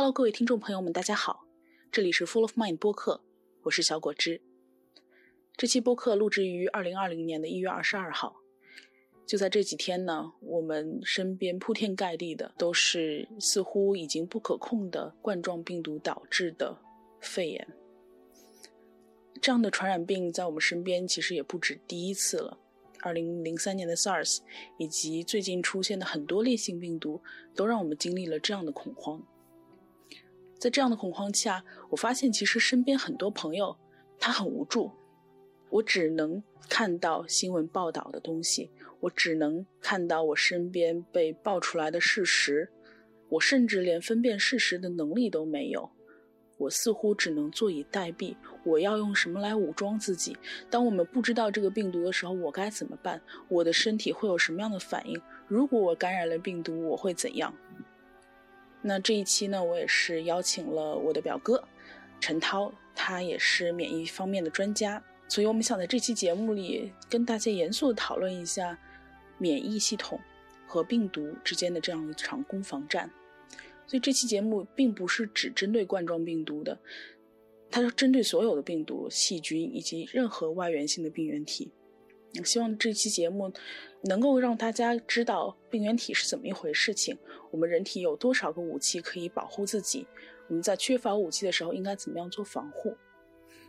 [0.00, 1.44] Hello，各位听众朋友们，大家好，
[1.92, 3.20] 这里是 Full of Mind 播客，
[3.64, 4.40] 我是小果汁。
[5.58, 8.40] 这期播客录制于二零二零年的一月二十二号。
[9.26, 16.74] 就在这几天呢，我们身边铺天盖地的都是似乎已经不可控的冠状病毒导致的
[17.20, 17.68] 肺炎。
[19.42, 22.58] 这样的传染病在我们身边其实也不止第一次了。
[23.02, 24.38] 二零零三年的 SARS，
[24.78, 27.20] 以及最近出现的很多烈性病毒，
[27.54, 29.22] 都让我们经历了这样的恐慌。
[30.60, 33.74] 在这样的恐慌下，我发现其实身边很多朋友
[34.18, 34.92] 他很无助。
[35.70, 38.70] 我只能看到新闻报道的东西，
[39.00, 42.70] 我只能看到我身边被爆出来的事实，
[43.30, 45.90] 我甚至连分辨事实的能力都没有。
[46.58, 48.36] 我似乎只能坐以待毙。
[48.62, 50.36] 我要用什么来武装自己？
[50.68, 53.18] 当我们不知道这个病毒的时候，我该怎么办？
[53.48, 55.18] 我的身体会有什么样的反应？
[55.48, 57.54] 如果我感染了病毒，我会怎样？
[58.82, 61.62] 那这一期呢，我也是邀请了我的表哥
[62.20, 68.78] 陈涛，他也是免疫方面的专家，所以我们想在这期节目里跟大家严肃的讨论一下
[69.38, 70.18] 免疫系统
[70.66, 73.10] 和病毒之间的这样一场攻防战。
[73.86, 76.78] 所以这期节目并不是只针对冠状病毒的，
[77.70, 81.72] 它是针对所有的病毒、细菌以及任何外源性的病原体。
[82.44, 83.52] 希望这期节目
[84.02, 87.18] 能够让大家知道病原体是怎么一回事情，
[87.50, 90.06] 我们人体有多少个武器可以保护自己，
[90.48, 92.96] 我们在缺乏武器的时候应该怎么样做防护。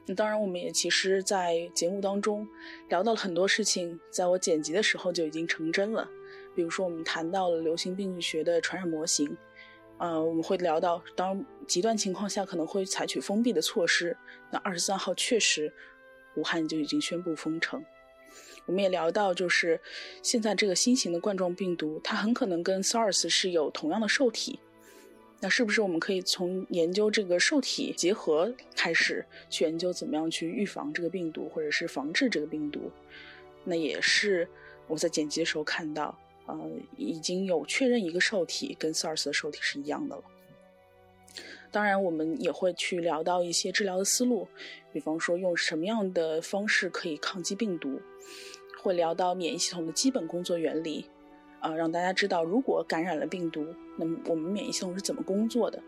[0.07, 2.47] 那当然，我们也其实，在节目当中
[2.89, 6.09] 聊到了很多事情，在我剪辑的时候就已经成真了。
[6.55, 9.37] 比如说，我们谈到了流行病学的传染模型。
[9.99, 14.17] 呃，我们会聊到，当极端情况下可能会采取封闭的措施。
[14.51, 15.71] 那二十三号确实，
[16.35, 17.85] 武汉就已经宣布封城。
[18.65, 19.79] 我们也聊到，就是
[20.21, 24.59] 现在这个新型的冠状病毒，它很可能跟 SARS 是有同样的受体。
[25.39, 32.91] 那是不是我们可以从研究这个受体结合开始，去研究怎么样去预防这个病毒，或者是防治这个病毒？
[33.63, 34.47] 那也是
[34.87, 36.17] 我在剪辑的时候看到。
[36.47, 36.59] 呃，
[36.97, 40.23] 已经有确认一个受体跟 SARS 的受体是一样的了。
[41.69, 44.47] 当然，我们也会去聊到一些治疗的思路，
[44.91, 48.01] 比方说用什么样的方式可以抗击病毒，
[48.81, 51.05] 会聊到免疫系统的基本工作原理，
[51.59, 53.65] 啊，让大家知道如果感染了病毒，
[53.97, 55.81] 那么我们免疫系统是怎么工作的。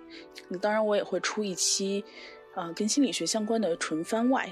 [0.47, 2.03] 那当然，我也会出一期，
[2.53, 4.47] 啊，跟心理学相关的纯番外。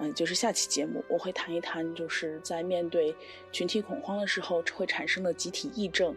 [0.00, 3.14] 嗯，就是下期节目我会谈一谈，就是在面对
[3.52, 6.12] 群体恐慌的时候会产生的集体癔症，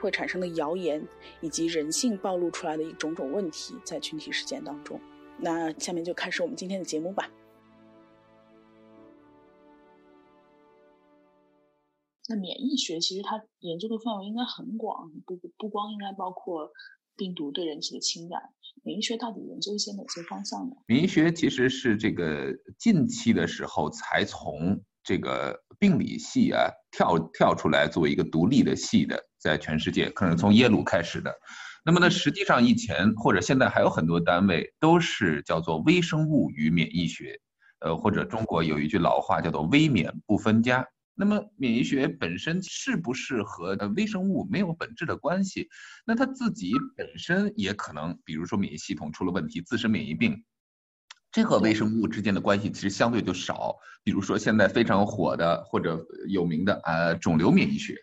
[0.00, 1.06] 会产生的谣言，
[1.42, 4.98] 以及人性暴露出来的一种种问题在群体事件当中。
[5.36, 7.30] 那下面就开始我们今天的节目吧。
[12.30, 16.70] 那免疫学其实它研究的范围应该很广，不不光应该包括。
[17.16, 18.40] 病毒对人体的侵染，
[18.82, 20.76] 免疫学到底研究一些哪些方向呢？
[20.86, 31.30] 免疫学其实是这个近期的时候才从这个病理系啊跳跳出来作为一个独立的系的，在全世界可能从耶鲁开始的。
[31.84, 37.38] 那么呢，实际上以前或者现在还有很多单位都是叫做微生物与免疫学，
[37.80, 40.88] 呃，或者中国有一句老话叫做微免不分家。
[41.20, 45.68] 那么免疫学本身是不是和呃微生物没有本质的关系？
[46.06, 50.42] 那它自己本身也可能，比如说免疫系统出了问题，自身免疫病，
[51.30, 53.76] 这和微生物之间的关系其实相对就少。
[54.02, 57.94] 比如说现在非常火的或者有名的呃肿瘤免疫学。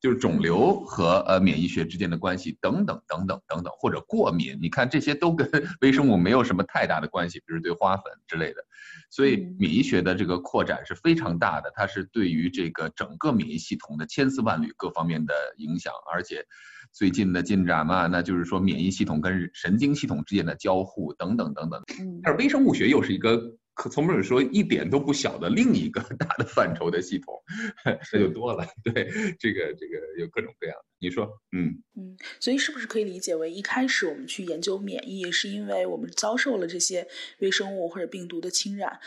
[0.00, 5.48] 就是肿瘤和呃免疫学之间的关系等等等等等等，或者过敏，你看这些都跟
[5.80, 8.64] 微生物没有什么太大的关系，比如对花粉之类的。
[9.10, 15.92] 所以免疫学的这个扩展是非常大的，它是对于这个整个免疫系统的千丝万缕各方面的影响。
[16.12, 16.44] 而且
[16.92, 21.82] 最近的进展嘛，那就是说免疫系统跟神经系统之间的交互等等等等。
[22.22, 23.56] 但是微生物学又是一个。
[23.76, 27.40] 可从本说一点都不小的另一个 大的范畴的系统，
[27.84, 28.66] 那就多了。
[28.82, 29.04] 对，
[29.38, 30.84] 这个这个有各种各样的。
[30.98, 37.06] 你说，嗯嗯，所以是不是可以理解为一开始我们去研究免疫，是因为我们遭受了这些
[37.40, 38.98] 微生物或者病毒的侵染？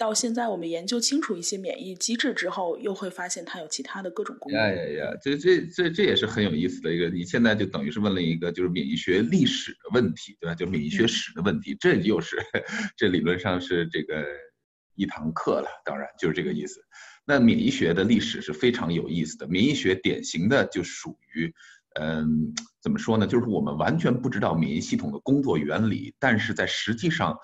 [0.00, 4.58] 到现在，我们研究清楚一些免疫机制之后，又会发现它有其他的各种功能。
[4.58, 5.18] 呀呀呀！
[5.22, 7.10] 这这这这也是很有意思的一个。
[7.10, 10.54] 你现在就等于是问了一个就是免疫学历史的问题，对吧？
[10.54, 12.38] 就免疫学史的问题，这又是
[12.96, 14.24] 这理论上是这个
[14.94, 15.68] 一堂课了。
[15.84, 16.80] 当然就是这个意思。
[17.26, 19.46] 那免疫学的历史是非常有意思的。
[19.48, 21.52] 免疫学典型的就属于，
[22.00, 23.26] 嗯，怎么说呢？
[23.26, 27.36] 就是我们完全不知道免疫系统的工作原理，但是在实际上。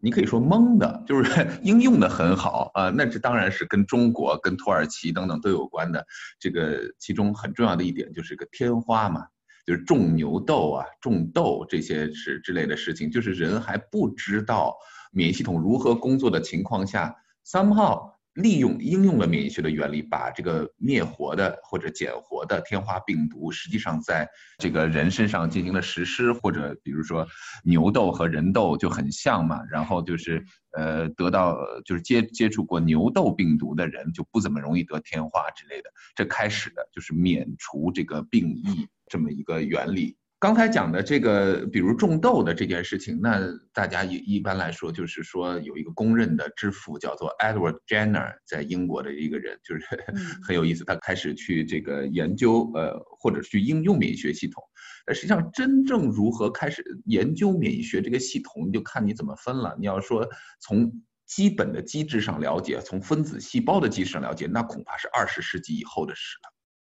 [0.00, 2.90] 你可以说蒙的，就是 应用的很好啊。
[2.90, 6.06] 那这当然是跟中国、跟土耳其等等都有关的。
[6.38, 9.26] 这个其中很重要的一点就是个天花嘛，
[9.66, 14.74] 就是种牛痘啊、种痘这些是之类的事情，就是人还不知道
[15.10, 17.14] 免疫系统如何工作的情况下
[17.46, 18.17] ，somehow。
[18.38, 27.26] 利用应用了免疫学的原理，把这个灭活的或者减活的天花病毒，实际上在这个人身上进行了实施，或者比如说
[27.64, 30.44] 牛痘和人痘就很像嘛，然后就是
[30.76, 40.16] 呃得到就是接接触过牛痘病毒的人就不怎么容易得天花之类的，这开始的就是免除这个病疫这么一个原理。
[40.40, 43.40] 刚才讲的这个，比如种豆的这件事情，那
[43.72, 49.84] 大家一一般来说就是说有一个公认的之父叫做 Edward Jenner，在英国的一个人，就是
[50.46, 50.84] 很有意思。
[50.84, 54.62] 他开始去这个研究，呃，或者去应用免疫学系统。
[55.04, 59.74] 但实际上，真正如何开始研究免疫学这个系统，你就看你怎么分了。
[59.80, 60.24] 你要说
[60.60, 60.92] 从
[61.26, 66.36] 基本的机制上了解，从分子细胞的机制上了解，那恐怕是二十世纪以后的事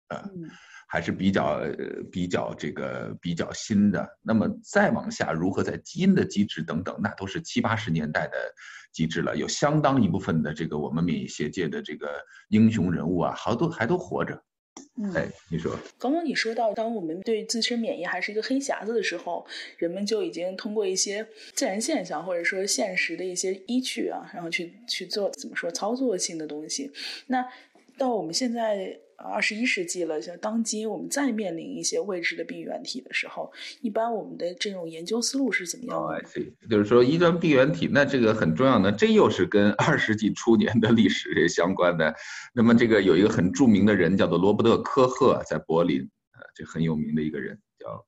[0.09, 0.29] 了，呃。
[0.91, 1.61] 还是比较
[2.11, 8.33] 比较这个比较新的，那么再往下，如何在基因的机制等等，那都是七八十年代的
[8.91, 9.37] 机制了。
[9.37, 12.09] 有相当一部分的这个我们免疫学界的这个
[12.49, 14.37] 英雄人物啊，好多还都活着。
[15.15, 19.47] 哎，你说，刚刚你说到，当我们对自身免疫还是一个黑匣子的时候，
[19.77, 26.91] 人们就已经通过一些自然现象或者说现实的一些依据啊，然后去去做怎么说操作性的东西。
[27.27, 27.45] 那
[27.97, 28.99] 到我们现在。
[29.21, 33.51] 二十一世纪了，像当今我们再面临一些未知的病原体的时候，
[33.81, 36.67] 一般我们的这种研究思路是怎么样的？
[36.69, 42.13] 就是说，一端病原体，那这个很重要的，这又是跟 二十世纪初年的历史相关的。
[42.53, 46.01] 那么，这个有一个很著名的人叫做罗伯特·科赫，在柏林，
[46.33, 48.05] 呃，这很有名的一个人，叫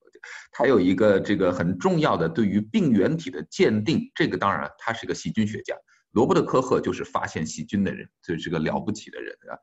[0.51, 5.75] 他有一个这个很重要的对于病原体的鉴定，这个当然他是个细菌学家。
[6.13, 9.57] 罗伯特·科赫就是发现细菌的人，就是个了不起的人啊。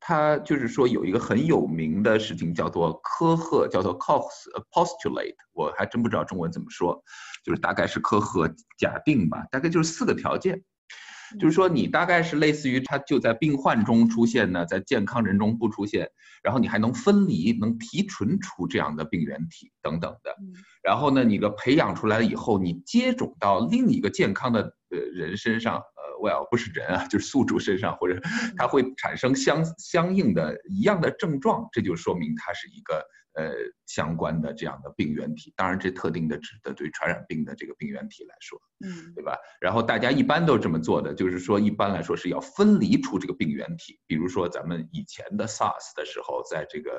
[0.00, 4.22] 他就是说有一个很有名的事情叫做科赫，叫做 Cox
[4.70, 7.02] postulate，我还真不知道中文怎么说，
[7.42, 8.46] 就是大概是科赫
[8.78, 10.62] 假定吧，大概就是四个条件，
[11.40, 16.10] 就是说你大概是类似于他就在病患中出现呢，在健康人中不出现，
[16.42, 20.36] 然后你还能分离，能提纯出这样的病原体等等的，
[20.82, 25.76] 然后呢，你的培养出来了以后，你接种到另一个健康的呃人身上。
[25.76, 28.18] 呃 well 不是人啊，就是宿主身上，或者
[28.56, 33.04] 它会产生相相应的一样的症状，这就说明它是一个
[33.34, 33.52] 呃
[33.84, 35.52] 相关的这样的病原体。
[35.56, 39.36] 当然，这特定的指的对传染病的这个病原体来说，嗯，对吧？
[39.60, 43.98] 然后大家一般都这么做的，就是说一般来说是要分离出这个病原体。
[44.06, 46.90] 比如说咱们以前的 SARS 的时候，在这个。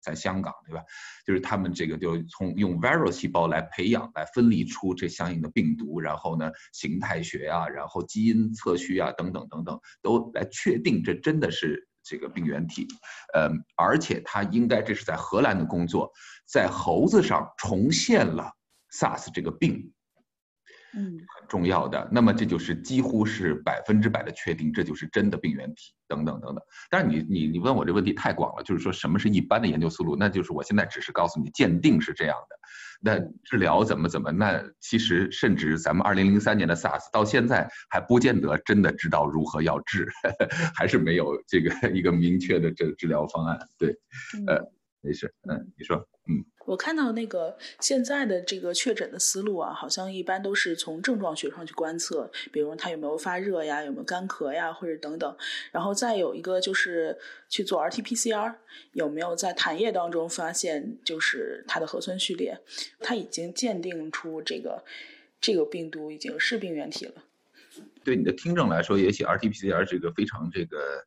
[0.00, 0.82] 在香港，对吧？
[1.26, 12.86] 就是他们这个就从用 viral 细胞来培养，来分离出这相应的病毒，然后呢，形态学啊，然后基因测序啊，等等等等，都来确定这真的是这个病原体。
[13.34, 16.10] 呃，而且他应该这是在荷兰的工作，
[16.46, 18.52] 在猴子上重现了
[18.92, 19.92] SARS 这个病。
[20.94, 22.08] 嗯，很重要的。
[22.10, 26.64] 那么这就是几乎是百分之百的确定，这就是真的病原体，等等等等。
[26.90, 30.16] 但是你你你问我这问题太广了，就是说什么是一般的研究思路？
[30.16, 32.56] 那就是我现在只是告诉你鉴定是这样的，
[33.00, 34.32] 那治疗怎么怎么？
[34.32, 40.08] 那其实甚至咱们二零零三年的 SARS 到现在还不见得真的知道如何要治，
[40.74, 43.58] 还是没有这个一个明确的这治疗方案。
[43.78, 43.90] 对，
[44.46, 44.72] 呃。
[45.00, 45.96] 没事，嗯，你说，
[46.28, 55.36] 嗯，我看到那个现在的这个确诊的思路啊，好像一般都是从症状学上去观测，比如他有没有发热呀，有没有干咳呀，或者等等，
[55.72, 57.16] 然后再有一个就是
[57.48, 58.54] 去做 RT-PCR，
[58.92, 62.60] 有没有在痰液当中发现就是它的核酸序列，
[63.00, 64.84] 它已经鉴定出这个
[65.40, 67.14] 这个病毒已经是病原体了。
[68.04, 71.06] 对你的听证来说，也许 RT-PCR 这个非常这个。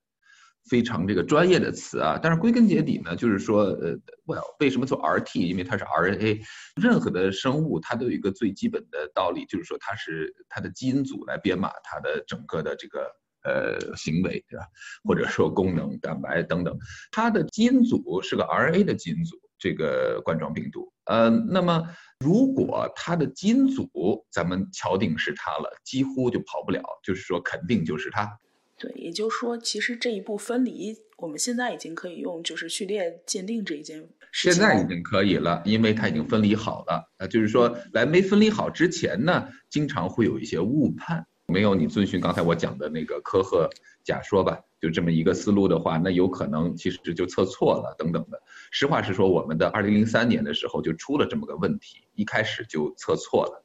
[0.70, 5.40] 非常这个专业的词啊，但是归根结底呢，就是说，呃，well，为什么做 RT？
[5.40, 6.42] 因为它是 RNA，
[6.82, 13.08] 任何的生物它都有一个最基本的道理，就是说它是它的基因组来编码它的整个的这个
[13.44, 14.66] 呃行为，对吧？
[15.04, 16.78] 或者说功能、蛋白等等，
[17.12, 20.94] 它的基因组是个 RNA 的基因组，这个冠状病毒。
[21.06, 21.84] 呃，那么
[22.20, 23.90] 如果它的基因组
[24.30, 28.38] 咱们敲定是它了，几乎就跑不了，就是说肯定就是它。
[28.82, 34.00] 对，也就是说，其实这一步分离，我们现在已经可以用就是序列鉴定这一件
[34.32, 34.54] 事情。
[34.54, 37.14] 现在已经可以了，因为它已经分离好了。
[37.20, 41.24] 呃，就是说，来没分离好之前呢，经常会有一些误判。
[41.46, 43.70] 没有你遵循刚才我讲的那个科赫
[44.04, 48.42] 假说吧，就这么一个思路的话，那有可能其实就测错了等等的。
[48.72, 53.64] 实话实说，我们的二零零三年的时候就出了这么个问题，一开始就测错了。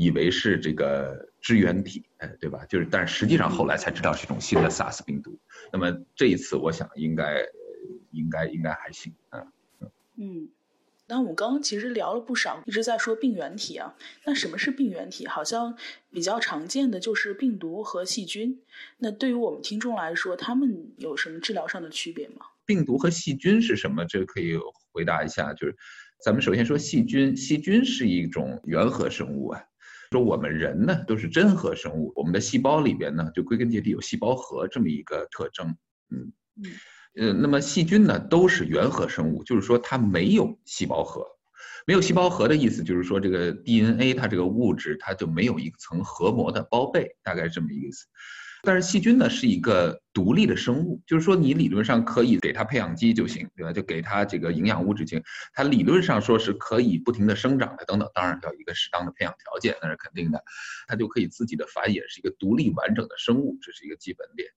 [0.00, 2.64] 以为是这个支原体，哎，对吧？
[2.64, 5.38] 就是，但实际上后来才知道是一种新的 SARS 病毒。
[5.70, 7.44] 那么这一次，我想应该，
[8.10, 9.46] 应该，应该还行，嗯
[10.16, 10.48] 嗯。
[11.06, 13.94] 那我们刚刚其实聊了不少，一直在说病原体啊。
[14.24, 15.26] 那什么是病原体？
[15.26, 15.76] 好像
[16.10, 18.58] 比较常见的就是病毒和细菌。
[18.96, 22.46] 那对于我们听众来说，他们有什么治疗上的区别吗？
[22.64, 24.02] 病毒和细菌是什么？
[24.06, 24.56] 这个可以
[24.92, 25.52] 回答一下。
[25.52, 25.76] 就是
[26.24, 29.62] 咱们首先说细菌，细菌是一种原核生物啊。
[30.10, 35.68] 说我们人呢都是真核生物，我们的细胞里边呢就归根结底有细胞核这么一个特征。
[36.10, 36.72] 嗯嗯。
[37.16, 41.24] 呃，那么细菌呢，都是原核生物，就是说它没有细胞核，
[41.86, 48.06] 没有细胞核的意思就是说这个 DNA 它这个物质它就没有一层核膜的包被，大概是这么一个意思。
[48.62, 53.72] 但是细菌呢是一个独立的生物，就是说你理论上可以给它培养基就行，对吧？
[53.72, 60.42] 就给它这个营养物质行，它理论上说是可以不停的生长的等等，当然要一个适当的培养条件，那是肯定的，
[60.86, 64.48] 它就可以自己的繁衍，是一个独立完整的生物，这是一个基本点。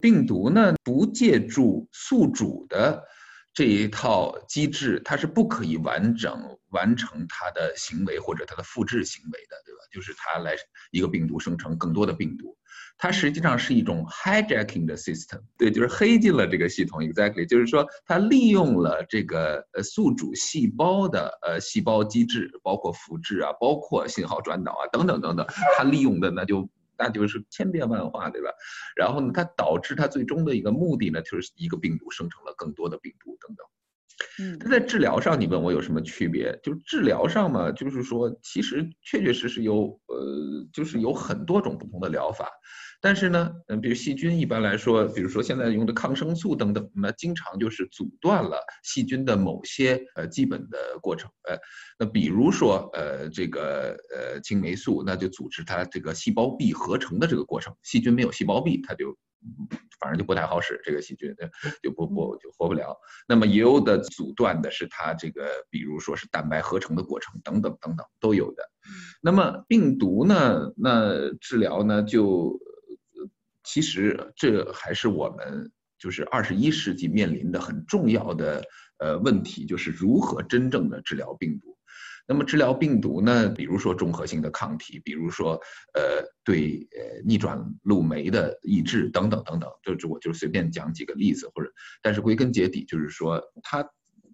[0.00, 3.02] 病毒呢，不借助宿主的
[3.54, 9.78] 这一套机制，它是不可以完整完成它的行为或者它的复制行为的，对吧？
[9.92, 10.56] 就是它来
[10.90, 12.56] 一个病毒生成更多的病毒，
[13.02, 25.44] 它实际上是一种 hijacking 的 system，对，就是黑进了这个系统，exactly，就是说它利用了这个呃宿主细胞的呃细胞机制，包括复制啊，包括信号转导啊，等等等等，
[25.76, 26.68] 它利用的那就。
[26.98, 28.50] 那就是千变万化，对吧？
[28.94, 33.66] 然后呢，它导致它最终的一个目的呢，就是一个病毒生成了更多的病毒等等。
[34.38, 36.56] 嗯，它在治疗上，你问我有什么区别？
[36.62, 42.48] 就治疗上嘛，就是说，其实确确实实有，呃，就是有很多种不同的疗法。
[43.04, 51.58] 但是呢，嗯，比如细菌一般来说，比如说现在用的抗生素等等，那经常就是阻断了细菌的某些呃基本的过程，呃，
[51.98, 59.12] 那比如说呃这个呃青霉素，那就阻止它这个细胞壁合成的这个过程，细菌没有细胞壁，它就
[59.98, 61.34] 反正就不太好使，这个细菌
[61.82, 62.96] 就不不就活不了。
[63.26, 68.62] 那么也有的阻断的是它这个，比如说是蛋白合成的过程等等等等都有的。
[69.20, 72.56] 那么病毒呢，那治疗呢就。
[73.64, 78.62] 其实这还是我们就是二十一世纪面临的很重要的
[78.98, 81.76] 呃问题，就是如何真正的治疗病毒。
[82.26, 85.60] 那么治疗病毒呢，比如说综合性的抗体，比如说
[85.94, 91.70] 呃对呃逆转录酶的抑制等等等等，就是我就随便讲几个例子，或者
[92.02, 93.84] 但是归根结底就是说它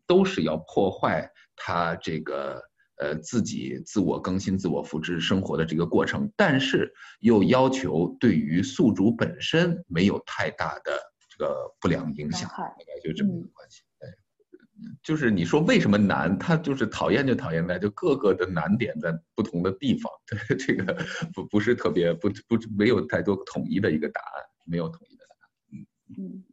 [0.07, 2.63] 都是要破坏它这个。
[3.01, 10.99] 呃，自己自我更新、自我复制生活的这个过程，但是又要求对于宿主本身没有太大的
[11.31, 13.83] 这个不良影响，大概就这么一个关系。
[14.01, 14.09] 对，
[15.01, 16.37] 就是你说为什么难？
[16.37, 20.93] 他就是讨厌就讨厌在就各个的难点在不同的地方， 对这个
[21.33, 25.51] 不不是特别不不没有太多统一的一个答案，没有统一的答案。
[25.71, 25.87] 嗯
[26.19, 26.45] 嗯，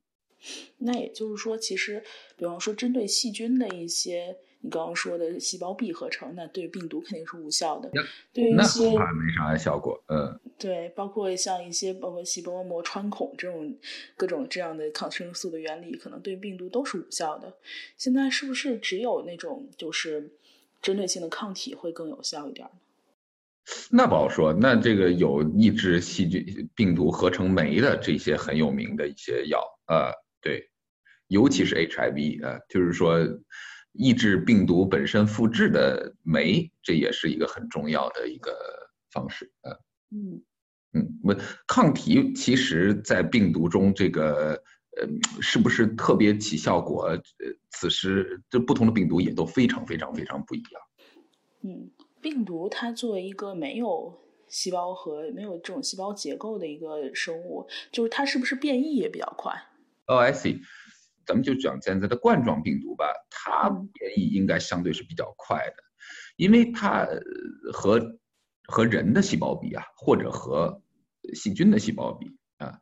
[0.77, 2.03] 那也就是说，其实
[2.37, 4.37] 比方说针对细菌的一些。
[4.65, 7.91] 你刚刚说的细胞壁合成，那对病毒肯定是无效的。
[8.33, 13.77] 对一些没啥效果，嗯，对，包括像一些包括细胞膜穿孔这种
[14.17, 17.53] 各种这样的抗生素的原理，可能对病毒都是无效的。
[17.95, 20.31] 现在是不是只有那种就是
[20.81, 22.79] 针对性的抗体会更有效一点呢？
[23.91, 24.51] 那不好说。
[24.51, 30.71] 那这个有抑制细菌病毒合成酶的这些很有名的一些药呃，对，
[31.27, 33.19] 尤其是 HIV 呃，就是说。
[33.97, 38.51] 抑制病毒本身复制的酶，这也是一个很重要的一个
[39.11, 39.71] 方式啊。
[40.11, 40.41] 嗯
[40.93, 41.35] 嗯，我
[41.67, 44.63] 抗体其实在病毒中这个
[44.97, 45.07] 呃
[45.41, 47.03] 是不是特别起效果？
[47.05, 47.19] 呃，
[47.71, 50.81] 此时这不同的病毒也都非常非常非常不一样。
[51.63, 59.53] 嗯，病毒它作为一个没有细胞和没有这种细胞结构的一个生物，就是它是不是变异也比较快
[60.05, 60.61] ？Oh, I see.
[61.25, 65.83] 咱们就讲现在的冠状病毒吧，它变异应该相对是比较快的，
[66.35, 67.07] 因为它
[67.73, 68.19] 和
[68.67, 70.81] 和人的细胞比啊，或者和
[71.33, 72.27] 细菌的细胞比
[72.57, 72.79] 啊，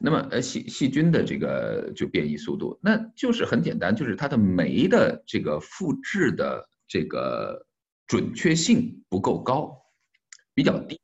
[0.00, 7.66] 那么呃细细菌的这个就变异速度，那就是很简单，就是它的酶的这个复制的这个
[8.06, 9.76] 准确性不够高，
[10.54, 11.00] 比较低。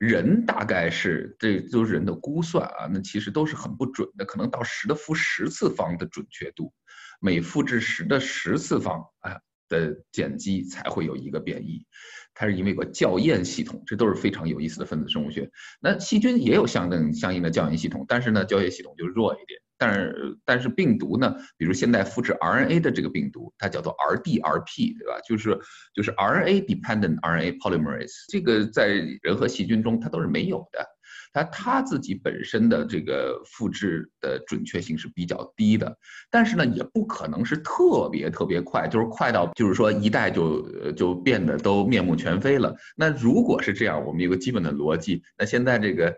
[0.00, 6.72] 人大概是，这都是人的估算啊，那其实都是很不准的，可能到十的负十次方的准确度，
[7.20, 9.36] 每复制十的十次方啊
[9.68, 11.84] 的碱基才会有一个变异，
[12.32, 15.50] 它是因为有个校验系统，这都是非常有意思的分子生物学。
[15.82, 19.60] 那细菌也有相等相应的校验系统，但是呢，校验系统就弱一点。
[19.80, 21.34] 但是，但是病毒呢？
[21.56, 25.18] 比如现在复制 RNA 的这个病毒，它叫做 RDRP，对吧？
[25.26, 25.58] 就是
[25.94, 28.88] 就是 RNA dependent RNA polymerase，这个在
[29.22, 30.86] 人和细菌中它都是没有的。
[31.32, 35.96] 它它自己本身的这个复制的准确性是比较低的，
[36.30, 42.76] 但是呢，也不可能是特别特别快，就是快到就是说一代就就变得都面目全非了。
[42.96, 46.14] 那如果是这样，我们有个基本的逻辑，那现在这个。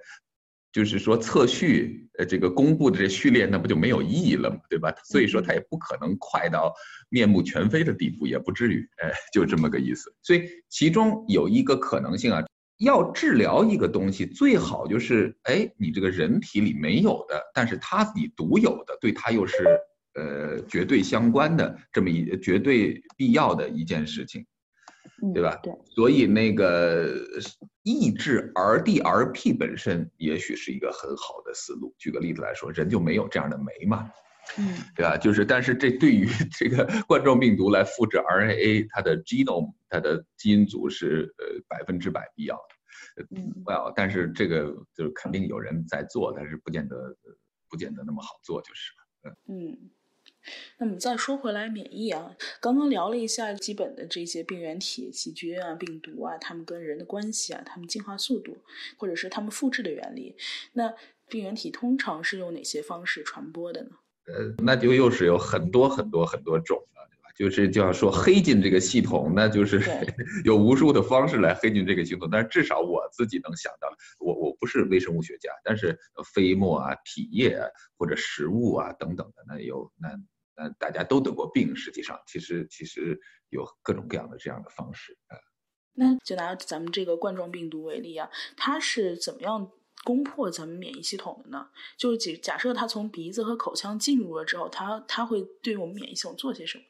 [0.72, 4.90] 就是说测序，呃，这个公布的这序列，那不就没有意义了嘛，对吧？
[5.04, 6.72] 所以说它也不可能快到
[7.10, 10.14] 面目全非的地步，也不至于，哎，就这么个意思。
[10.22, 12.42] 所以其中有一个可能性啊，
[12.78, 19.64] 要治疗一个东西，最好就是，哎，你这个人体里没有的，但是它自己独有的，对它又是
[20.14, 24.46] 呃绝对相关的这么一绝对必要的一件事情。
[25.32, 25.54] 对吧？
[25.62, 27.14] 对，所以那个
[27.84, 31.94] 抑制 RDRP 本身也许是一个很好的思路。
[31.96, 34.10] 举个例子来说，人就没有这样的酶嘛，
[34.58, 35.16] 嗯，对吧？
[35.16, 36.26] 就是，但是这对于
[36.58, 43.26] 这个冠状病毒来复制 RNA，它的 genome 它的基因组是呃百分之百必要的。
[43.30, 47.16] 嗯，Well，但是这个就是肯定有人在做，但是不见得
[47.68, 49.36] 不见得那么好做，就是了。
[49.48, 49.90] 嗯。
[50.78, 58.58] 那么再说回来，免疫啊，刚刚聊了一下基本的这些病原体、细菌啊、病毒啊，它们跟人的关系啊，它们进化速度，
[58.96, 60.36] 或者是它们复制的原理。
[60.72, 60.92] 那
[61.28, 63.90] 病原体通常是用哪些方式传播的呢？
[64.26, 67.30] 呃，那就又是有很多很多很多种了，对吧？
[67.36, 69.80] 就是就要说黑进这个系统，那就是
[70.44, 72.28] 有无数的方式来黑进这个系统。
[72.30, 75.98] 但是至少我自己能想到，我我不是微生物学家，但是
[76.34, 80.10] 飞沫啊、体液啊或者食物啊等等的，那有那。
[80.62, 85.36] 呃，大家都得过病，实际上其实其实有各种各样的这样的方式啊。
[85.94, 89.70] 那就拿咱们这个冠状病毒为例啊，它是怎么样
[90.04, 91.68] 攻破咱们免疫系统的呢？
[91.96, 96.84] 就是假假设它从鼻子和口腔进入了之后，它它会对我们免疫系统做些什么？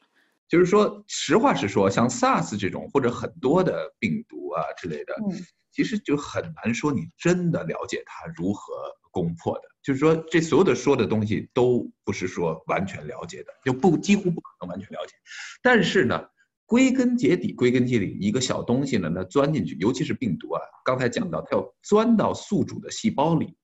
[0.47, 5.37] 就是说，实话实说，像 SARS 这种或者很多的病毒啊之类的，嗯，
[5.71, 8.73] 其实就很难说你真的了解它如何
[9.11, 9.63] 攻破的。
[9.81, 15.13] 就是说，这所有的说的东西都不是说完全了解的，就不几乎不可能完全了解。
[15.61, 16.23] 但是呢，
[16.65, 23.57] 归根结底，归根结底，一个小东西呢，那钻进去，尤其是病毒啊，刚才讲到，它要钻到宿主的细胞里，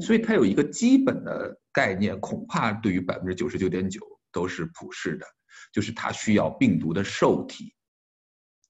[0.00, 4.00] 所以它有一个基本的概念，恐怕对于百分之九十九点九
[4.30, 5.26] 都是普世的，
[5.78, 7.72] 就是它需要病毒的受体。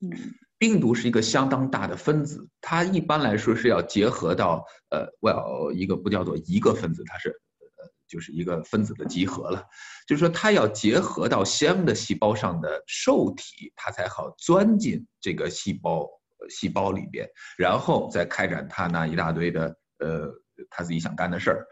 [0.02, 0.10] 嗯。
[0.58, 9.64] 病毒是一个相当大的分子，它一般来说是要结合到呃，well 一个不叫做一个分子，它是呃就是一个分子的集合了，
[10.06, 16.04] 就是说它要结合到先的细胞上的受体，它才好钻进这个细胞
[16.50, 17.24] 细胞里边，
[17.56, 19.66] 然后再开展它那一大堆的
[20.00, 20.28] 呃
[20.68, 21.64] 它自己想干的事儿。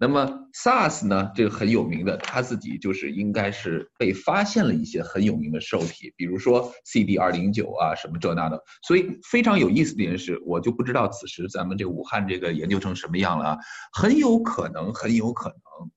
[0.00, 1.32] 那么 SARS 呢？
[1.34, 8.62] 这个很有名的，他自己就是应该是被发现了一些很有名的受体，比如说 CD 二零九啊，什么这那的。
[8.86, 13.58] 所以非常有意思的一点是，我就不知道此时咱们这武汉这个研究成什么样了啊，
[13.92, 15.90] 很有可能，很有可能，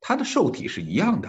[0.00, 1.28] 它的受体是一样的，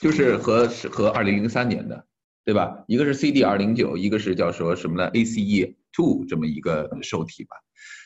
[0.00, 2.06] 就是和是和二零零三年的，
[2.44, 2.82] 对吧？
[2.88, 7.54] 一个是 CD 二零九，一个是叫说什么呢？ACE two 这么一个受体吧，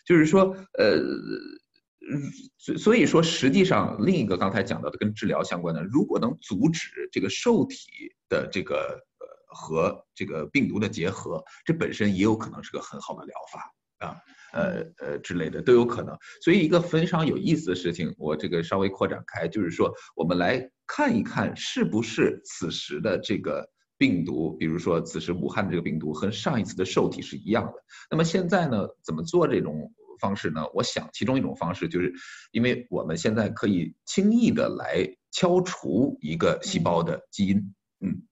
[0.04, 1.00] 就是说，呃。
[2.06, 2.20] 嗯，
[2.58, 14.16] 所所以说，实际上另一个刚才讲到的跟治疗相关的，如果能阻止这个受体的这个呃和这个病毒的结合，这本身也有可能是个很好的疗法啊，
[14.52, 16.14] 呃呃之类的都有可能。
[16.42, 27.72] 所以一个非常有意思的事情，我这个稍微扩展开，就是说我们来看一看，是不是此时的这个病毒，比如说此时武汉的这个病毒和上一次的受体是一样的。
[28.10, 29.90] 那么现在呢，怎么做这种？
[30.18, 30.64] 方式呢？
[30.74, 32.12] 我想其中一种方式就是，
[32.52, 38.22] 因为我们现在可以轻易的来敲除一个细胞的基因，嗯。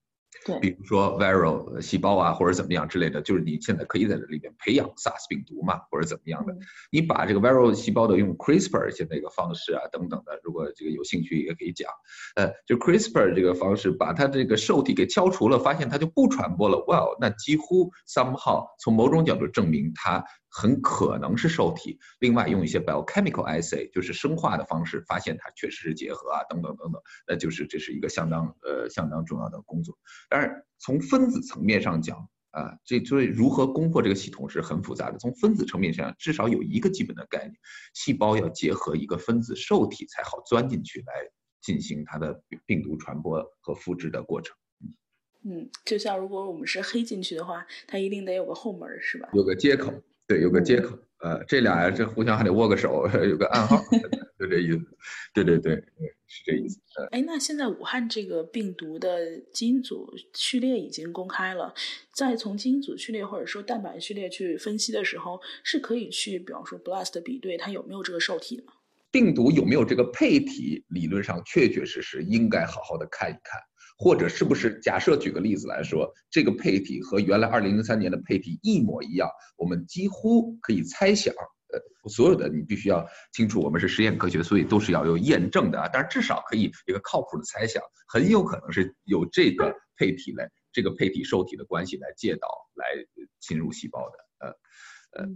[0.45, 6.53] 对，比如说 viral 细胞啊，或者怎么样之类的，就是你现在可以在这里面培养 SARS 病毒嘛，或者怎么样的。
[6.91, 11.89] 你把这个 viral 细胞的用 CRISPR 现在一个方式啊，等等的，如果这个有兴趣也可以讲。
[12.35, 16.77] 呃，就 CRISPR 这个方式，把它这个受体给敲除了，发现它就不传播了。
[16.89, 21.99] Well，那几乎 somehow 从某种角度证明它很可能是受体。
[22.21, 27.01] 另外用一些 biochemical assay，就是生化的方式，发现它确实是结合啊，等等等等。
[27.27, 29.99] 那就是这是一个相当呃相当重要的工作。
[30.29, 35.19] 当然，从分子层面上讲，啊，这所以如何攻破这个系统是很复杂的。
[35.19, 37.55] 从分子层面上，至少有一个基本的概念：
[37.95, 41.15] 细胞要结合一个分子受体才好钻进去来
[41.63, 44.55] 进行它的病毒传播和复制的过程。
[45.45, 49.29] 嗯，就像如果我们是黑进去的话，它一定得有个后门，是吧？
[49.33, 49.93] 有个接口，
[50.33, 50.99] 对，有个接口。
[51.19, 53.77] 呃，这俩这互相还得握个手， 有个暗号，
[54.41, 54.81] 就这意思。
[55.35, 55.77] 对对对，
[56.27, 56.81] 是这意思。
[57.13, 61.73] 哎，那现在武汉这个病毒的基因组序列已经公开了，
[62.13, 68.65] 在从基因组序列或者说蛋白序列去分析的时候，是可以去，比方说 BLAST 比对它有没有这个受体的。
[69.13, 73.61] 病毒有没有这个配体，理论上确确实实应该好好的看一看。
[73.99, 81.33] 或者是不是假设举个例子来说，这个配体和原来二零零三年的配体一模一样，我们几乎可以猜想，
[81.73, 85.89] 呃，所有的你必须要清楚，我们是实验科学，所以都是要有验证的啊。
[85.93, 92.87] 但是至少可以一个靠谱的猜想，很有可能是有这个配体来，这个配体受体的关系来介导来
[93.41, 95.29] 侵入细胞的，呃，呃，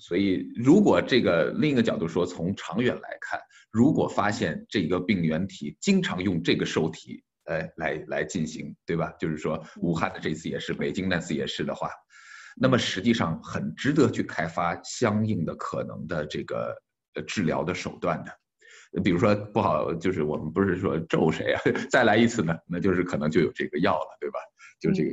[0.00, 7.22] 所以如果这个另一个角度说，从长远来看，如果发现这个病原体经常用这个受体。
[7.44, 9.12] 呃，来来进行，对吧？
[9.18, 11.90] 就是说，武汉的这次也是，北京那次也是的话，
[12.56, 16.76] 那么实际上很值得去开发相应的可能的这个
[17.14, 18.32] 呃治疗的手段的。
[19.02, 21.60] 比如说，不好，就是我们不是说咒谁啊？
[21.90, 24.38] 再来一次呢，那就是可能就有这个药了，对吧？
[24.80, 25.10] 就这个。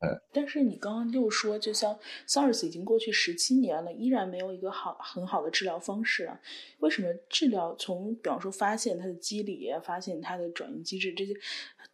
[0.00, 6.38] 呃，但是你刚刚又说，就像 SARS 已经过去十七年了，依然没有一个好很好的治疗方式啊？
[6.78, 11.34] 为什么治疗从比方说发现它的机理，发现它的转移机制这些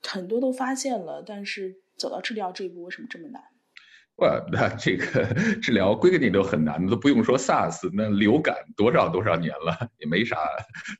[0.03, 3.43] 很多都发现了，但是走到治疗这一步为什么这么难？
[4.17, 5.25] 哇，那这个
[5.63, 10.37] 治疗归根结底都很难，都不用说 SARS，那流感多少多少年了，也没啥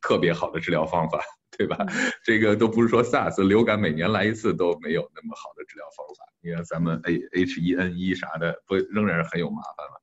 [0.01, 1.23] 特别好的治疗方法。
[1.57, 1.77] 对吧？
[2.25, 6.25] 这个都不是说 SARS 流感每年来一次都没有那么好的治疗方法。
[6.41, 7.13] 你看咱们 A
[7.45, 9.97] H1N1 啥的，不仍然是很有麻烦吗？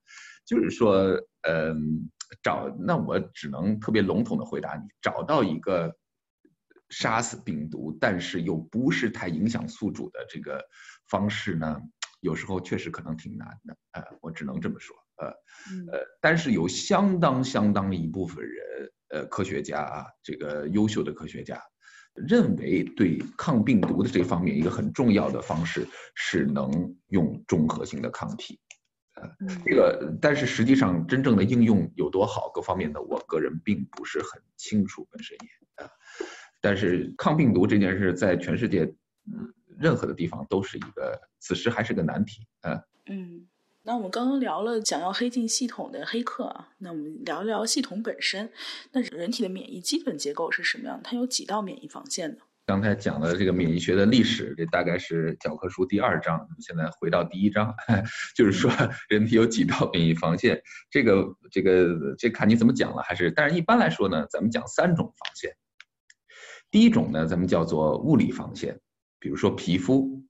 [0.45, 0.97] 就是说，
[1.41, 2.09] 嗯，
[2.41, 5.95] 找那我只能特别笼统的回答你：找到一个
[6.89, 10.63] 杀死病毒，但是又不是太影响宿主的这个
[11.07, 11.79] 方式呢，
[12.21, 13.77] 有时候确实可能挺难的。
[13.91, 14.95] 呃，我只能这么说。
[15.17, 15.27] 呃，
[15.91, 18.91] 呃，但是有相当相当一部分人。
[19.11, 21.61] 呃，科学家啊，这个优秀的科学家
[22.15, 28.59] 认为，对抗病毒的这方面一个很重要的方式是能用中和性的抗体。
[29.15, 29.29] 呃，
[29.65, 35.85] 这个但是实际上真正的应用有多好，各方面的我个人并不是很清楚本身也。
[36.61, 38.83] 但是抗病毒这件事在全世界
[39.25, 42.47] 嗯任何的地方都是一个，此时还是个难题。
[42.61, 43.47] 嗯嗯。
[43.83, 48.51] 那我们刚刚聊了想要黑进系统的黑客啊，那我们聊一聊系统本身。
[48.91, 51.01] 那人体的免疫基本结构是什么样？
[51.03, 52.37] 它有几道免疫防线呢？
[52.67, 56.47] 刚才讲的这个免疫学的历史，这大概是教科书第二章。
[56.59, 57.73] 现在回到第一章，
[58.37, 58.71] 就是说
[59.09, 60.61] 人体有几道免疫防线。
[60.91, 63.31] 这个这个这看你怎么讲了，还是？
[63.31, 65.51] 但是一般来说呢，咱们讲三种防线。
[66.69, 68.79] 第一种呢，咱们叫做物理防线，
[69.19, 70.23] 比如说皮肤。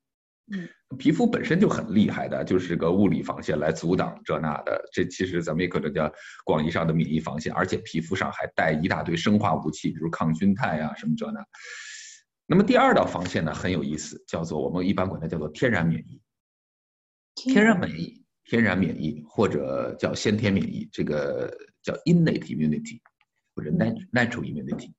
[0.50, 0.70] 嗯。
[0.98, 4.82] 皮肤本身就很厉害的，就是个物理防线来阻挡这那的。
[4.92, 6.12] 这其实咱们也可能叫
[6.44, 11.44] 广义上的免疫防线，而且皮肤上还带一大堆生化武器，比如抗菌肽啊什么这那。
[12.46, 16.20] 那么第二道防线呢很有意思，叫做我们一般管它叫做天然免疫。
[17.36, 21.50] 天然免疫，天然免疫或者叫先天免疫，这个
[21.82, 23.00] 叫 innate immunity
[23.56, 24.92] 或者 natural immunity。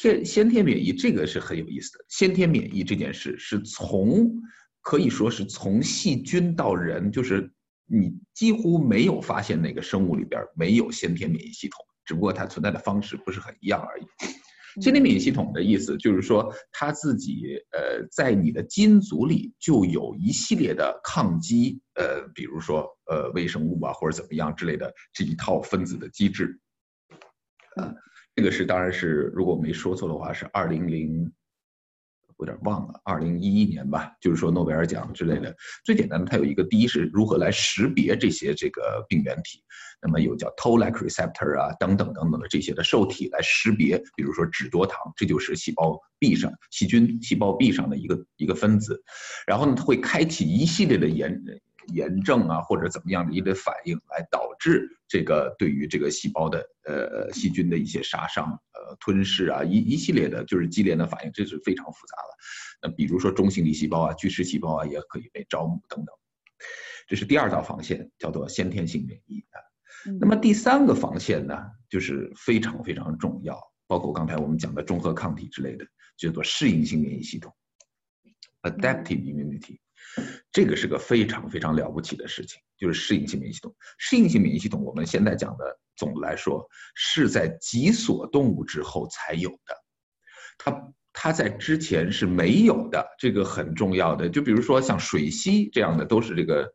[0.00, 2.04] 天先天免疫这个是很有意思的。
[2.08, 4.28] 先天免疫这件事是从
[4.90, 7.48] 可以说是从细菌到人，就是
[7.86, 14.02] 你几乎没有发现哪个生物里边没有先天免疫系统，只不过它存在的方式不是很一样而已。
[14.82, 26.58] 先天免疫系统的意思就是说，它自己呃在你的基因组里就有一系列的抗击，呃，比如说呃微生物啊或者怎么样之类的这一套分子的机制。
[27.76, 27.94] 呃，
[28.34, 31.32] 这个是当然是如果我没说错的话是二零零。
[32.40, 35.54] 有点忘了，二零一一年吧，就是说诺贝尔奖之类的。
[35.84, 39.62] 最简单的，它有一个，第一是如何来识别这些这个病原体，
[40.00, 49.02] 那么有叫 Toll-like receptor 啊，等等等等的这些的受体来识别，比如说脂多糖，这就是细胞壁上细菌细胞壁上的一个一个分子，
[49.46, 51.30] 然后呢，它会开启一系列的炎
[51.92, 58.58] 炎症啊，或者怎么样的一个反应，来导致这个对于这个细胞的呃细菌的一些杀伤。
[58.72, 62.88] 呃吞噬啊，一一系列的就是激烈的反应，这是非常复杂的。
[62.88, 66.14] 那比如说中性粒细胞啊、巨噬细胞啊，也可以被招募等等。
[67.06, 69.60] 这是第二道防线，叫做先天性免疫啊。
[70.18, 71.56] 那么第三个防线呢，
[71.88, 75.84] 就是非常非常重要，包括刚才我们讲的中和抗体之类的，
[76.16, 77.54] 叫做适应性免疫系统
[78.62, 79.78] （adaptive immunity）。
[80.52, 83.74] 这个是个非常非常了不起的事情，就是适应性免疫系统。
[83.98, 85.78] 适应性免疫系统，我们现在讲的。
[85.96, 89.74] 总的来说，是在脊索动物之后才有的，
[90.56, 94.26] 它它在之前是没有的，这个很重要的。
[94.26, 96.66] 就比如说像水螅这样的，都是这个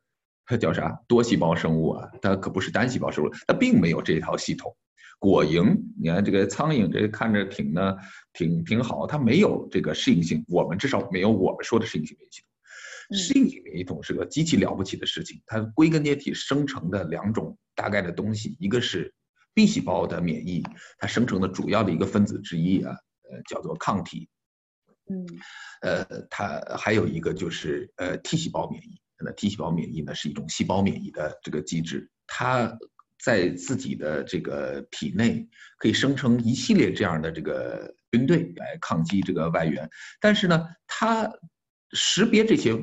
[0.45, 0.91] 它叫啥？
[1.07, 4.71] 多细胞生物啊，它可不是单细胞生物，它并没有这套系统。
[5.17, 7.95] 果蝇，你看这个苍蝇，这看着挺呢，
[8.31, 12.49] 挺挺好，它没有这个适应性，我们至少没有我们说的适应性免疫系统。
[13.11, 19.13] 适应性免疫系统是个极其了不起的事情，它归根结底生成的两种大概的东西，一个是
[19.53, 20.63] B 细胞的免疫，
[20.97, 22.95] 它生成的主要的一个分子之一啊，
[23.29, 24.29] 呃，叫做抗体。
[25.07, 25.25] 嗯，
[25.81, 32.75] 呃，它还有一个就是呃 T 细胞免疫，那 T 细胞免疫呢是一种细胞免疫的这个机制，它
[33.23, 39.87] 在自己的这个体内可以生成一系列这样的这个军队来抗击这个外援，
[40.19, 41.31] 但是呢，它
[41.91, 42.73] 识别这些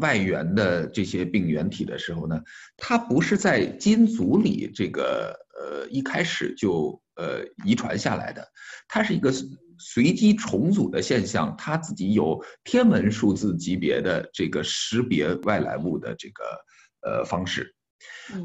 [0.00, 2.40] 外源的这些病原体的时候呢，
[2.76, 8.46] 它不是在基因组里这个呃一开始就呃遗传下来的，
[8.88, 9.32] 它是一个。
[9.78, 16.44] 随机重组的现象，它自己有天文数字级别的这个识别外来物的这个
[17.02, 17.74] 呃方式，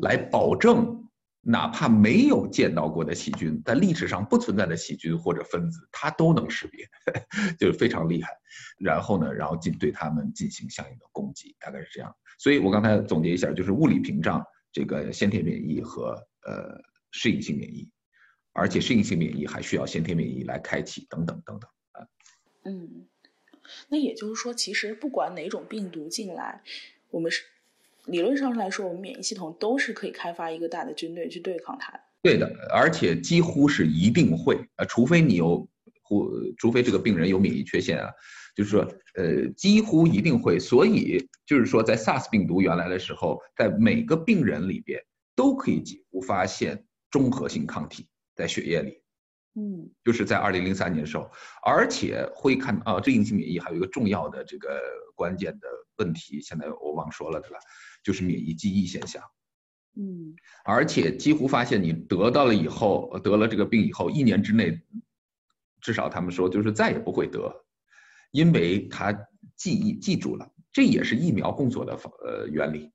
[0.01, 1.09] 来保证
[1.41, 6.87] 哪怕没有见到过的细菌，在历史上不存在的细菌或者分子，它都能识别，
[7.59, 8.29] 就是非常厉害。
[8.77, 12.15] 然后呢，然后进对它们进行相应的攻击，大概是这样。
[12.37, 16.11] 所以我刚才总结一下，就是物理屏障、这个先天免疫和
[16.45, 17.89] 呃适应性免疫。
[18.53, 22.05] 而且适应性免疫还需要先天免疫来开启，等等等等啊。
[22.65, 23.07] 嗯，
[23.87, 26.61] 那也就是说，其实不管哪种病毒进来，
[27.11, 27.43] 我们是
[28.05, 31.99] 理论上来说，我们免疫系统都是可以开发一个大的军队去对抗它的。
[32.21, 35.67] 对的，而且几乎是一定会啊，除非你有
[36.01, 38.09] 或除非这个病人有免疫缺陷啊，
[38.55, 38.81] 就是说
[39.15, 40.59] 呃，几乎一定会。
[40.59, 45.01] 所以就是说，在 SARS 病毒原来的时候，在每个病人里边
[45.35, 48.07] 都可以几乎发现中和性抗体。
[48.33, 48.97] 在血液里，
[49.55, 51.29] 嗯，就是在二零零三年的时候，
[51.63, 54.81] 而且会看啊，这应激免疫还有一个重要的这个
[55.13, 57.57] 关键的问题，现在我忘说了，对吧？
[58.03, 59.23] 就是免疫记忆现象，
[59.95, 64.81] 嗯，而且几乎发现你得到了以后，得了这个病以后，一年之内，
[65.81, 67.53] 至少他们说就是再也不会得，
[68.31, 69.11] 因为他
[69.55, 72.91] 记忆记住了，这也是疫苗工作的呃原理。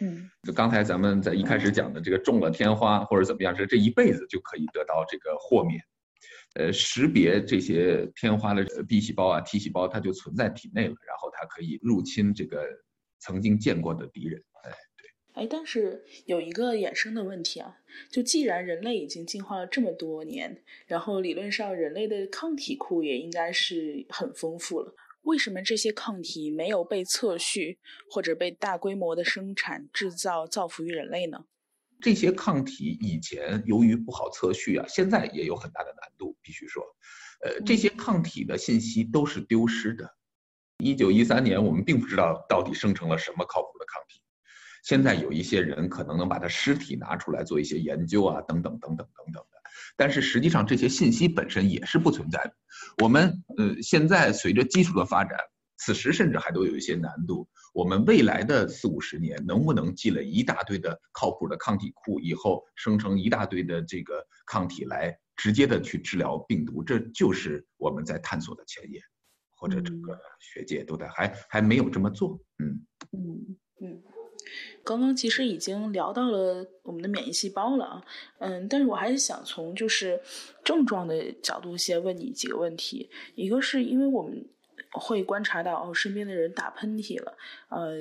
[0.00, 5.78] 嗯，就刚才咱们在一开始讲的这个中了天花或者怎么样，是这一辈子就可以得到这个豁免。
[6.54, 12.64] 呃，识别这些天花的 B 细胞啊、T 细胞，它就存在体内了，然后它可以入侵这个
[13.24, 14.44] 曾经见过的敌人。
[14.62, 15.42] 哎，对。
[15.42, 17.78] 哎，但是有一个衍生的问题啊，
[18.10, 24.94] 就既然人类已经进化了这么多年，然后理论上人类的抗体库也应该是很丰富了。
[25.22, 27.78] 为什么这些抗体没有被测序
[28.10, 31.46] 或者被大规模的生产制造造福于人类呢？
[32.00, 36.36] 这些抗体以前由于不好测序啊，现在也有很大的难度。
[36.42, 36.84] 必须说，
[37.42, 40.14] 呃，这些抗体的信息都是丢失的。
[40.84, 44.20] 一九一三年，我们并不知道到底生成了什么靠谱的抗体。
[44.82, 49.62] 现在有一些人可能能把他尸体拿出来做一些研究啊，等等等等等等的。
[49.96, 52.54] 但是实际上，这些信息本身也是不存在的。
[53.02, 55.38] 我们呃，现在随着技术的发展，
[55.78, 57.48] 此时甚至还都有一些难度。
[57.72, 69.00] 我们未来的四五十年，能不能积累一大堆的靠谱的抗体库，以后生成一大堆的这个抗体来直接的去治疗病毒，这就是我们在探索的前沿，
[69.64, 72.38] 或者整个学界都在还还没有这么做。
[72.58, 74.02] 嗯嗯嗯。
[74.84, 78.04] 刚刚其实已经聊到了我们的免疫细胞了啊，
[78.40, 80.20] 嗯，但是我还是想从就是
[80.62, 83.08] 症状的角度先问你几个问题。
[83.34, 84.46] 一个是因为我们
[84.92, 87.34] 会观察到哦，身边的人打喷嚏了，
[87.70, 87.94] 呃，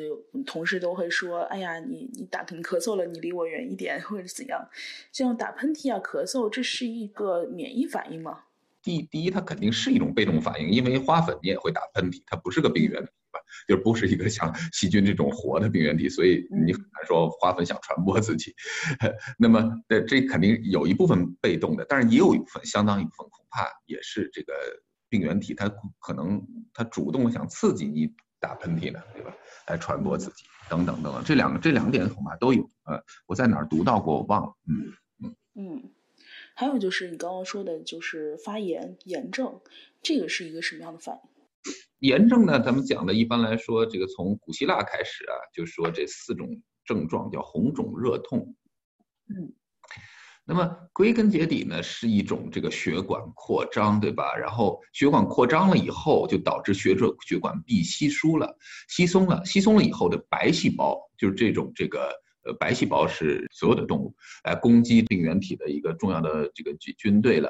[0.46, 4.68] 同事都会说，哎呀，你你打你咳嗽了，你离我远一点，或者怎样。
[5.14, 8.44] 像打喷嚏啊、咳嗽，这是一个免疫反应吗？
[8.84, 13.40] 第第一，它肯定是一种被动反应，因为花粉你也会打喷嚏，它不是个病原体吧。
[13.68, 18.54] 就不是一个像细菌这种活的病原体，所以你很难说花粉想传播自己。
[19.38, 24.54] 那么，这这肯定有一部分被动的，但是也有一部分相当一部分恐怕也是这个
[25.08, 25.70] 病原体，它
[26.00, 26.42] 可能
[26.74, 29.32] 它主动想刺激你打喷嚏呢，对吧？
[29.68, 32.68] 来传播自己等等等等，这两个这两点恐怕都有。
[32.86, 34.54] 呃，我在哪儿读到过，我忘了。
[34.68, 34.92] 嗯
[35.24, 35.93] 嗯嗯，
[36.56, 39.62] 还有就是你刚刚说的，就是发炎炎症，
[40.02, 41.30] 这个是一个什么样的反应？
[42.00, 42.60] 炎症呢？
[42.60, 48.54] 咱们讲的一般来说，这个从古希腊开始啊，就说这四种症状叫红肿热痛。
[49.30, 49.54] 嗯，
[50.44, 54.36] 那么归根结底呢，是一种这个血管扩张，对吧？
[54.36, 58.58] 然后血管扩张了以后，就导致血血血管壁稀疏了、
[58.90, 59.44] 稀松了。
[59.46, 62.14] 稀松了以后的白细胞，就是这种这个
[62.46, 67.50] 呃白细胞是所有的动物来攻击病原体的一个重要的这个军军队了。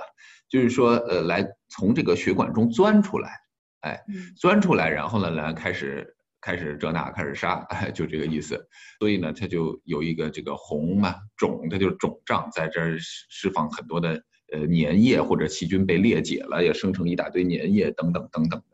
[0.49, 3.31] 就是说，呃，来从这个血管中钻出来。
[3.79, 3.99] 哎，
[4.37, 8.65] 钻出来，然后呢，来开始开始这那开始杀，就这个意思。
[8.97, 18.72] 所以呢，它就有一个这个红嘛肿，它就是肿胀，在这儿释放很多的呃粘液或者细菌被裂解了，也生成一大堆粘液等等等等的。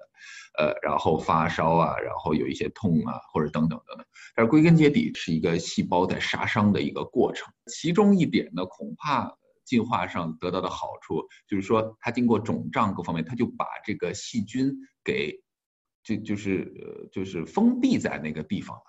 [0.60, 4.06] 呃，然后发烧啊，然后有一些痛啊，或者等等等等。
[4.36, 7.48] 但是归根结底是一个细胞在杀伤的一个过程。
[7.68, 15.42] 其中一点呢，恐怕进化上得到的好处就是说，它经过肿胀各方面，它就把这个细菌给，
[16.04, 18.84] 就就是呃就是封闭在那个地方了，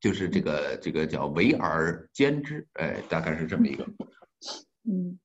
[0.00, 3.84] 就是这个这个叫围而歼之，哎，大概是这么一个。
[4.84, 5.20] 嗯，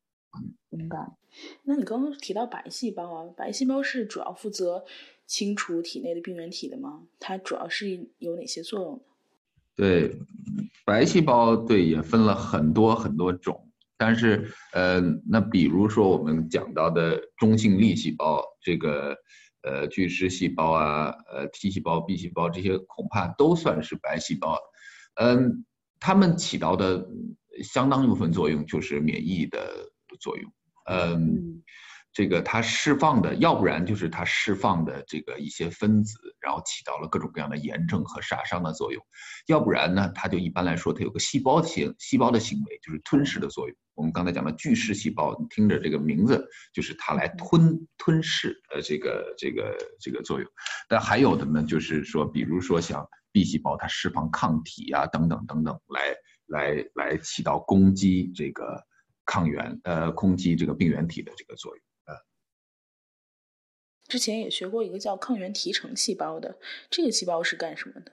[0.69, 0.97] 明白。
[1.63, 4.85] 那你刚刚提到白细胞啊，白细胞是主要负责
[5.25, 7.03] 清除体内的病原体的吗？
[7.19, 8.99] 它主要是有哪些作用呢？
[9.75, 10.17] 对，
[10.85, 19.17] 白细胞对也分了很多很多种，但是呃，那比如说我们讲到的中性粒细胞，这个
[19.63, 24.57] 呃巨噬细胞啊，呃 T 细胞、B 细胞这些恐怕都算是白细胞，
[25.15, 25.65] 嗯，
[25.99, 27.05] 它们起到的
[27.63, 30.51] 相当一部分作用就是免疫的作用。
[30.87, 31.63] 嗯，
[32.15, 39.01] 这个它释放的，要不然就是它释放的这个一些分子，然后起到了各种各样的炎症和杀伤的作用；
[39.47, 43.77] 要不然呢，它就一般来说它有个细胞性细胞的行为，就是吞噬的作用。
[43.95, 50.49] 我们刚才讲的巨噬细胞，你听着这个名字，就是它来吞吞噬呃这个这个这个作用。
[50.87, 58.81] 但还有的呢，就是说，比如说像 B 细胞，它释放抗体啊等等等等，来来来起到攻击这个。
[59.27, 61.83] 抗原呃，攻击这个病原体的这个作用。
[64.07, 66.57] 之前也学过一个叫抗原提成细胞的，
[66.89, 68.11] 这个细胞是干什么的？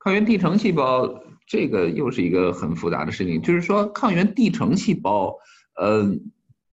[0.00, 5.36] 抗原递成细胞这个又是一个很复杂的事情，就是说抗原递成细胞，
[5.80, 6.30] 嗯，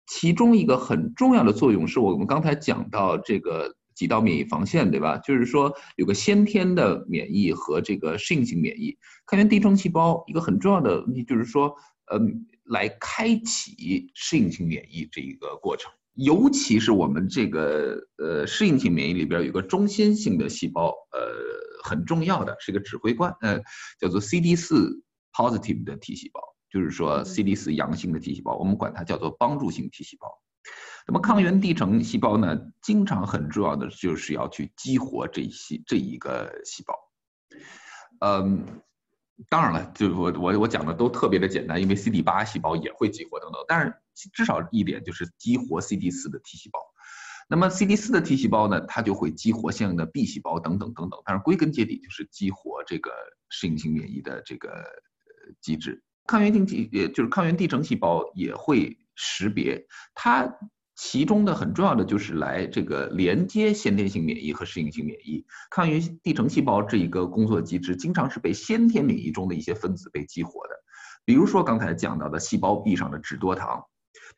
[0.07, 5.19] 其中一个很重要的作用是我们刚才讲到这个几道免疫防线，对吧？
[5.19, 8.97] 就是说有个先天的免疫和这个适应性免疫。
[9.27, 11.75] 抗原递成细胞一个很重要的问题就是说，
[12.13, 12.47] 嗯。
[12.69, 21.21] 来开启适应性免疫这一个过程，尤其是我们这个呃适应性免疫里边有个中心性的细胞，呃
[21.83, 23.61] 很重要的是一个指挥官，呃
[23.99, 30.29] 叫做 CD 四 positive 的 T 细胞，就是说 CD 四阳性的 T 细胞，我们管它叫做帮助性 T 细胞。
[31.07, 36.95] 那么抗原递呈细胞呢，经常很重要的就是要去激活这一细这一个细胞，
[38.21, 38.83] 嗯。
[39.51, 43.61] 当然了，就我我我讲的都特别的简单，因为 CD 八细胞也会激活等等。
[43.67, 43.93] 但是
[44.33, 46.79] 至少一点就是激活 CD 四的 T 细胞。
[47.49, 51.21] 那么 CD 四的 T 细胞呢，它就会激活相应的 B 细胞等等等等。
[51.25, 53.11] 但是归根结底就是激活这个
[53.51, 54.85] 适应性免疫的这个
[55.61, 56.03] 机制。
[56.27, 60.59] 抗原定体也就是抗原递成细胞也会识别它。
[60.97, 70.75] 其中的很重要的就是来这个连接先天性免疫和适应性免疫抗原递成细胞这一个工作机制，经常是被先天免疫中的一些分子被激活的。
[71.25, 73.85] 比如说刚才讲到的细胞壁上的脂多糖，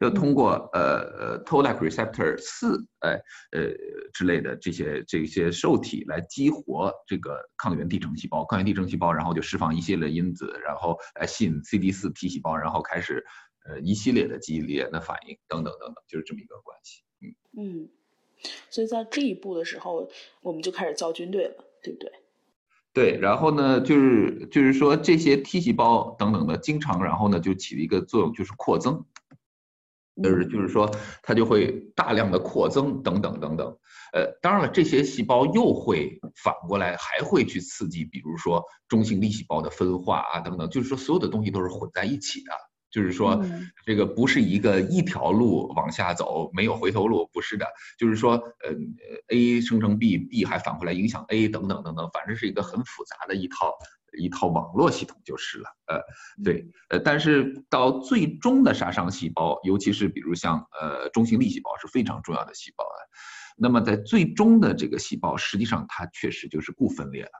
[0.00, 3.20] 要通过呃呃 Toll-like receptor 四哎
[3.52, 3.62] 呃
[4.12, 13.24] 之类的这些这些受体来激活这个抗原递成细胞，抗原递成细胞然后就释放一系列因子，然后来吸引 CD 四 T 细胞，然后开始。
[13.68, 17.02] 呃，一系列的激烈的反应等等等等，就是这么一个关系。
[17.20, 17.88] 嗯嗯，
[18.70, 20.08] 所以在这一步的时候，
[20.40, 22.12] 我们就开始造军队了，对不对？
[22.92, 29.04] 对，然后呢，就是就是说这些 T 细胞等等的，经常然后呢就起了一个作用，就是扩增，
[30.22, 30.90] 就是就是说
[31.22, 33.66] 它就会大量的扩增等等等等。
[34.12, 42.52] 呃，当然了，这些细胞又会反过来还会去刺激，比如说中性粒细胞的分化啊等等，就是说所有的东西都是混在一起的。
[42.88, 43.44] 就是说，
[43.84, 47.66] 这个不是一个一条路往下走，没有回头路，不是的。
[47.98, 48.72] 就是说，呃
[49.28, 53.74] ，A 生成 B，B 还反过来影响 A，等等等等，反正是一个很复杂的一套
[54.16, 55.68] 一套网络系统就是了。
[55.86, 56.00] 呃，
[56.42, 62.98] 对，呃，但是到最终的杀伤细胞，尤其是比如像呃中性粒细胞是非常重要的细胞啊。
[63.56, 67.30] 那么在最终的这个细胞，实际上它确实就是不分裂了，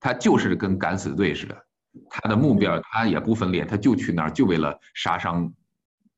[0.00, 1.66] 它就是跟敢死队似的。
[2.08, 5.52] 它的目标，它也不分裂，它就去那儿，就为了杀伤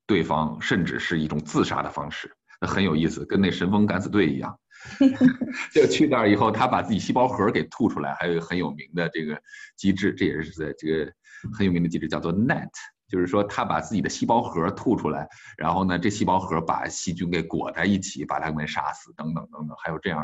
[0.07, 4.57] 对方，甚至是一种自杀的方式，那很有意思，跟那神风敢死队一样。
[5.73, 9.41] 就去那儿以后，他把自己细胞核给吐出来，还有一个很有名的这个
[9.77, 11.13] 机制，这也是在这个
[11.53, 12.69] 很有名的机制，叫做 NET。
[13.07, 20.21] 就是说，他把自己的细胞核吐出来，然后呢，这细胞核把细菌给裹在一起，把它们杀死，等等等等，还有这样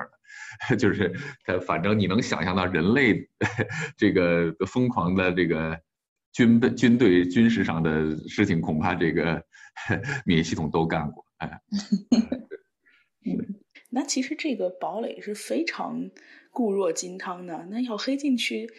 [0.68, 3.28] 的， 就是他反正你能想象到人类
[3.96, 5.78] 这个疯狂的这个
[6.32, 9.44] 军备、军队、军事上的事情，恐怕这个
[10.24, 11.24] 免疫系统都干过。
[11.36, 11.60] 哎，
[13.90, 16.10] 那其实这个堡垒是非常
[16.50, 17.66] 固若金汤的？
[17.70, 18.70] 那要黑进去，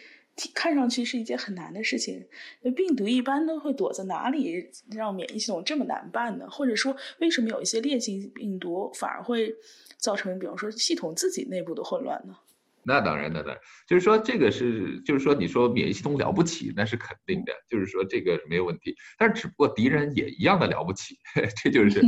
[0.54, 2.26] 看上去是一件很难的事情。
[2.62, 6.48] 那病毒一般都会躲在哪里，让免疫系统这么难办呢？
[6.50, 9.54] 或者说，为什么有一些烈性病毒反而会
[9.98, 12.36] 造成，比方说系统自己内部的混乱呢？
[12.84, 18.94] 那当然，那当然，就是说这个是，就是说你说免疫系统了不起，那是肯定的，就是说这个没有问题。
[19.18, 21.16] 但是只不过敌人也一样的了不起，
[21.62, 22.00] 这就 是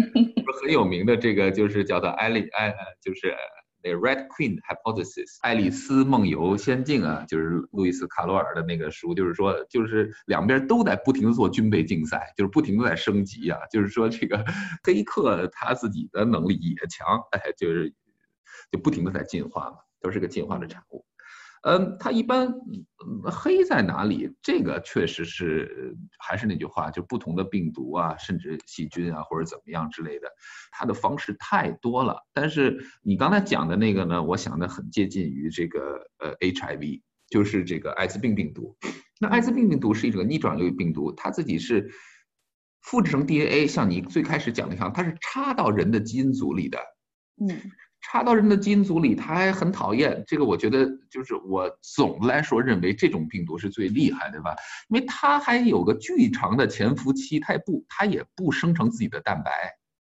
[0.62, 3.34] 很有名的这个，就是叫做爱丽爱，就是
[3.82, 14.42] 那个 Red Queen Hypothesis，爱丽丝梦游仙境啊，就是路易斯卡罗尔的那个书，就是说就是两边都在不停的做军备竞赛，就是不停的在升级啊，就是说这个
[14.82, 17.92] 黑客他自己的能力也强，哎，就是
[18.72, 19.76] 就不停的在进化嘛。
[20.04, 21.02] 都是个进化的产物，
[21.62, 22.52] 嗯，它一般
[23.32, 24.30] 黑在哪里？
[24.42, 30.28] 这个确实是还是那句话，就不同的病毒啊，甚至细菌啊，或者怎么样之类的，
[30.72, 32.18] 它的方式太多了。
[32.34, 37.00] 但是你刚才讲的那个呢，我想的很接近于这个呃 HIV，
[37.30, 38.76] 就是这个艾滋病病毒。
[39.18, 41.90] 那艾滋病病毒是一种逆转录病毒，它自己是
[42.82, 46.78] 复制成 DNA，像你最开始讲的一样，它是插到人的基因组里的，
[47.40, 47.58] 嗯。
[48.14, 50.44] 插到人的基因组里，他还很讨厌这个。
[50.44, 54.54] 我觉得就是我总的来说认为这种病毒是最厉害的吧，
[54.88, 59.50] 因为它还有个巨长的潜伏期，它也不它也不生成自己的蛋白，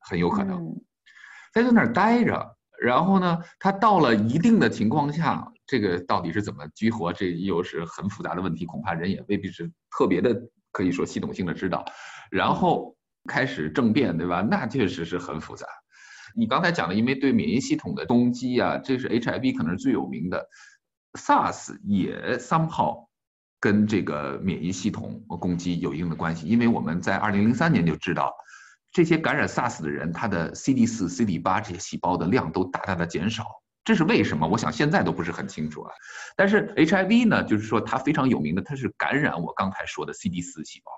[0.02, 0.76] 很有可能
[1.54, 2.58] 在在那儿待着。
[2.82, 10.36] 然后呢，它到了一定的情况下，这个到底是怎么激活，这又是很复杂的问题，恐怕人也未必是特别的
[10.74, 11.86] 可以说系统性的知道。
[12.30, 12.94] 然后
[13.30, 14.42] 开始政变，对吧？
[14.42, 15.66] 那确实是很复杂。
[16.36, 20.48] 你刚才讲的，因为对免疫系统的攻击啊，这是 HIV 可能是最有名的
[21.14, 23.08] ，SARS 也 somehow
[23.60, 28.34] 跟这个免疫系统攻击有一定的关系，因为我们在2003年就知道，
[28.92, 33.46] 这些感染 SARS 的人，他的 CD4、CD8 这些细胞的量都大大的减少，
[33.84, 34.48] 这是为什么？
[34.48, 35.92] 我想现在都不是很清楚啊。
[36.36, 40.92] 但是 HIV 呢，就是说它非常有名的，它是感染我刚才说的 CD4 细胞。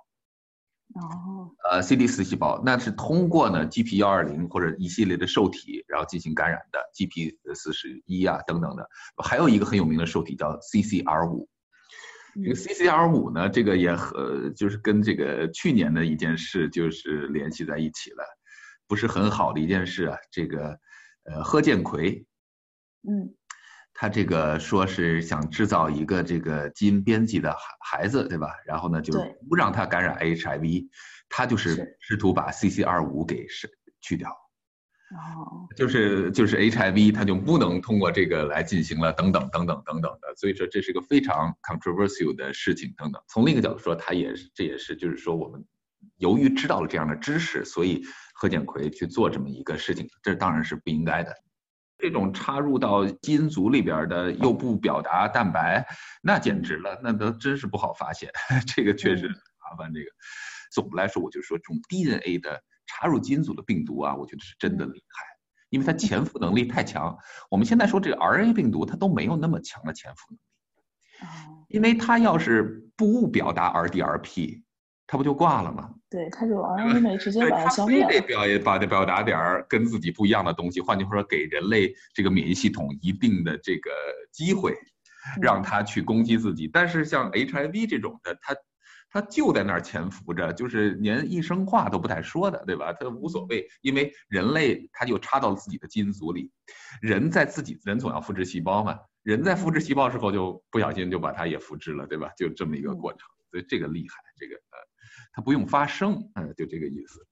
[0.95, 8.87] 哦，呃，CD 四细胞那是通过呢 GP 幺二零或者一系列的受体，然后进行感染的 GP 四十一啊等等的，
[9.23, 11.49] 还有一个很有名的受体叫 CCR 五。
[12.35, 18.23] 这个 CCR 五呢，这个也和就是跟这个去年的一件事就是联系在一起了，
[18.87, 20.17] 不是很好的一件事啊。
[20.31, 20.77] 这个
[21.23, 22.25] 呃，贺建奎，
[23.07, 23.33] 嗯。
[23.93, 27.57] 他这个说是想制造一个这个基因编辑的孩
[28.01, 28.49] 孩子，对吧？
[28.65, 29.13] 然后呢，就
[29.47, 30.87] 不让他感染 HIV，
[31.29, 33.69] 他就是试图把 CCR5 给是
[34.01, 34.29] 去掉。
[35.11, 40.33] 哦，就是就是 HIV，他就不能通过这个来进行了，等等等等等等的。
[40.35, 43.21] 所以说这是个非常 controversial 的事情，等等。
[43.27, 45.63] 从另一个角度说，他也是这也是就是说我们
[46.17, 51.31] 由于知道了这样的知识，所以贺建奎去做这么一个事情，这当然是不应该的。
[51.97, 55.87] 这种插入到基因组里边的又不表达蛋白，
[56.21, 58.29] 那简直了，那都真是不好发现。
[58.67, 59.93] 这个确实麻烦。
[59.93, 60.05] 这个
[60.71, 65.23] 总的来说，我就说这种 DNA 的插入基因组的病毒啊，我觉得是真的厉害，
[65.69, 67.17] 因为它潜伏能力太强。
[67.49, 74.63] 我们现在说这个 RNA 病毒，它都没有那么强的潜伏能力，因为它要是不表达 RDRP。
[75.05, 75.93] 他不就挂了吗？
[76.09, 78.07] 对，他就 RNA 直接把它消灭了。
[78.07, 83.89] 非得表把表达点儿跟自己不一样的东西，换句话说，给人类这个免疫系统一定的这个
[84.31, 84.75] 机会，
[85.41, 86.67] 让他去攻击自己。
[86.67, 88.55] 但是像 HIV 这种的，他
[89.09, 92.93] 他就在那儿潜伏着，就是连一声话都不带说的，对吧？
[92.93, 96.51] 他无所谓，因为人类他就插到了自己的基因组里，
[97.01, 102.31] 人在自己人总要复制细胞嘛，人在复制细胞时候就不小心就把它也复制了，对吧？
[102.37, 104.92] 就这么一个过程，所以这个厉害，这个呃。
[105.33, 107.25] 它不用发声，嗯，就这个意思。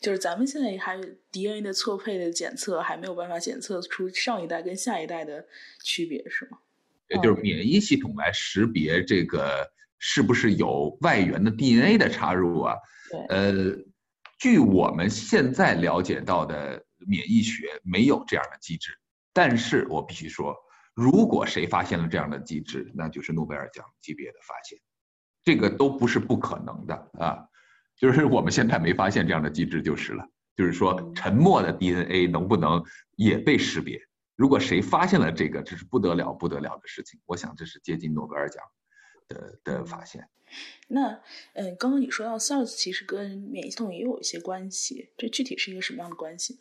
[0.00, 5.46] 就是咱们现在还 DNA 的错配的检测还没有办法检测出上一代跟下一代的
[5.84, 6.58] 区别，是吗？
[7.08, 12.74] 也就是免疫系统来识别这个是不是有外源的 DNA 的插入啊？
[13.10, 13.20] 对。
[13.28, 13.76] 呃，
[14.40, 18.90] 据我们现在了解到的免疫学没有这样的机制，
[19.32, 20.56] 但是我必须说，
[20.94, 24.78] 如果谁发现了这样的机制，那就是诺贝尔奖级别的发现。
[25.42, 27.48] 这个都不是不可能的啊，
[27.96, 30.26] 就是我们现在没发现这样的机制就是了。
[30.54, 32.84] 就是说，沉默的 DNA 能不能
[33.16, 33.98] 也被识别？
[34.36, 37.18] 如果谁发现了这个，这是不得了不得了的事情。
[37.24, 38.62] 我想这是接近诺贝尔奖
[39.28, 40.28] 的的发现。
[40.88, 41.18] 那
[41.54, 46.60] 嗯，刚刚你说到 SARS 其实跟免疫系统也有一些关系，这具体是一个什么样的关系呢？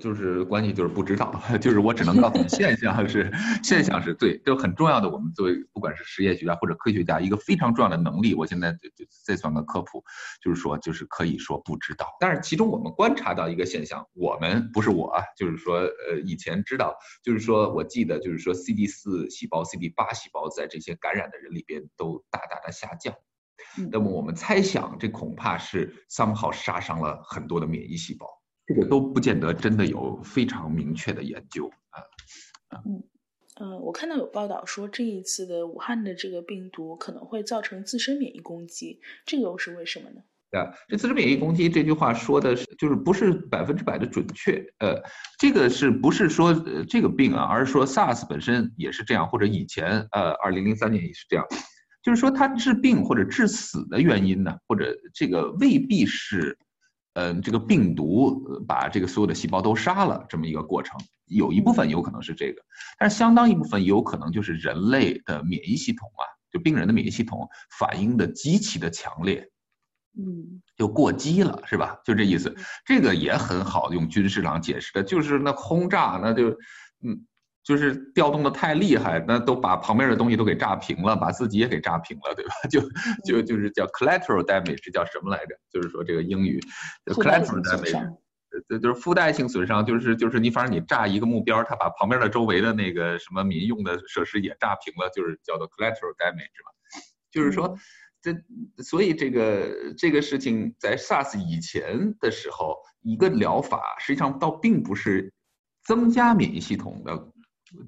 [0.00, 3.30] 就是关系就是不知道， 就是我只能告诉你现象是
[3.62, 5.08] 现象是对，就很重要的。
[5.08, 10.02] 我们作为不管是实验学家或者科学家，一个非常重要的能力，我现在就就再算个科普，
[10.42, 12.08] 就是说就是可以说不知道。
[12.18, 23.14] 但是其中我们观察到一个现象，我们不是我啊，就是说呃以前知道，就是说我记得就是说 CD 四细胞、CD 八细胞在这些感染的人里边都大大的下降。
[23.92, 28.26] 那么我们猜想，这恐怕是 somehow 杀伤了很多的免疫细胞。
[28.66, 32.00] 这个都不见得真的有非常明确的研究啊。
[32.86, 33.02] 嗯，
[33.56, 40.22] 呃，我看到有报道说，这一次的武汉的这个病毒可能会造成自身免疫攻击，这个又是为什么呢？
[40.58, 44.64] 啊，这自身免疫攻击这句话说的是，就是不是百分之百的准确。
[44.78, 45.02] 呃，
[45.38, 51.44] 这个是不是说呃这个病啊，而是说 SARS 本身也是这样，或者以前呃二零零三年也是这样，
[52.02, 56.56] 就是说它治病或者致死的原因呢，或者这个未必是。
[57.14, 62.62] 嗯，这个病毒把这个所有的细胞都杀了，这么一个过程，有一部分有可能是这个，
[62.98, 67.48] 但是相当一部分有可能就是人类的免疫系统啊，就病人的免疫系统
[67.78, 69.48] 反应的极其的强烈，
[70.18, 71.98] 嗯，就过激了，是吧？
[72.04, 72.54] 就这意思，
[72.84, 76.50] 这个也很好用军事上解释的，就是那轰炸，那就，
[77.02, 77.26] 嗯。
[77.64, 82.52] 就是调动的太厉害，那都把旁边的东西都给炸平了，把自己也给炸平了，对吧？
[82.70, 82.80] 就
[83.24, 85.56] 就就是叫 collateral damage，叫什么来着？
[85.72, 86.60] 就是说这个英语
[87.06, 88.16] ，collateral damage，
[88.68, 96.70] 这就是附带性损伤，就是就是你反正你炸一个目标，它把旁边的周围的那个什么民用的设施也炸平了，就是叫做 collateral damage 嘛。
[97.30, 97.74] 就是说，
[98.20, 98.34] 这
[98.82, 105.32] 所以这个这个事情在 SARS 以前的时候，一个疗法实际上倒并不是
[105.82, 107.30] 增加免疫系统的。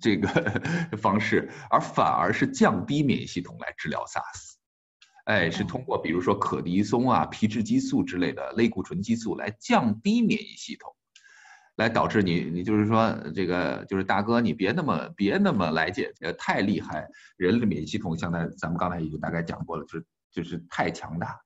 [0.01, 0.29] 这个
[0.97, 4.55] 方式，而反而是降低免疫系统来治疗 SARS，
[5.25, 10.95] 哎，是通过比如说可的松啊、皮质激素之类的类固醇激素来降低免疫系统，
[11.77, 17.07] 来导致你，你就是说这个就是大哥，你别那么别那么来解，呃，太厉害，
[17.37, 21.39] 人类的免疫系统现在咱们刚才已经大概讲过了，就是就是太强大，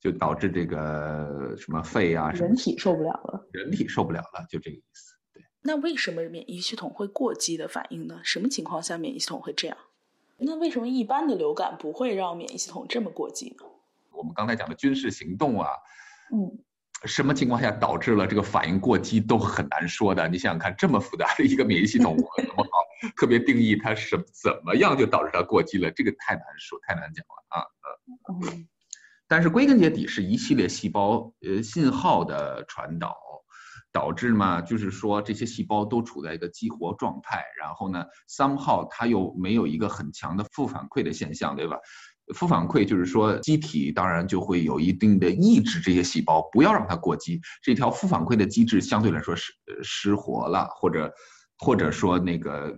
[0.00, 5.03] 就导致这个什么肺啊，人体受不了了，人体受不了了，就这个意思。
[5.66, 8.20] 那为什么免疫系统会过激的反应呢？
[8.22, 9.76] 什么情况下免疫系统会这样？
[10.36, 13.64] 那为什么一般的流感不会让免疫系统这么过激呢？
[14.10, 15.70] 我们刚才讲的军事行动啊，
[16.34, 16.58] 嗯，
[17.06, 20.28] 什么情况下导致了这个反应过激都很难说的。
[20.28, 22.70] 你想想看，这么复杂的一个免疫系统，我怎么好
[23.16, 25.90] 特别定义它是怎么样就导致它过激了？
[25.90, 27.64] 这个太难说，太难讲了啊。
[28.28, 28.68] 嗯，
[29.26, 33.16] 但是归根结底是一系列细胞呃信号的传导。
[33.94, 41.76] 导致嘛，就是说这些细胞都处在一个激活状态，然后呢，somehow 它又没有一个很强的负反馈的现象，对吧？
[42.34, 47.40] 负反馈就是说机体当然就会有一定的抑制这些细胞，不要让它过激。
[47.62, 51.14] 这条负反馈的机制相对来说是失活了，或者
[51.58, 52.76] 或者说那个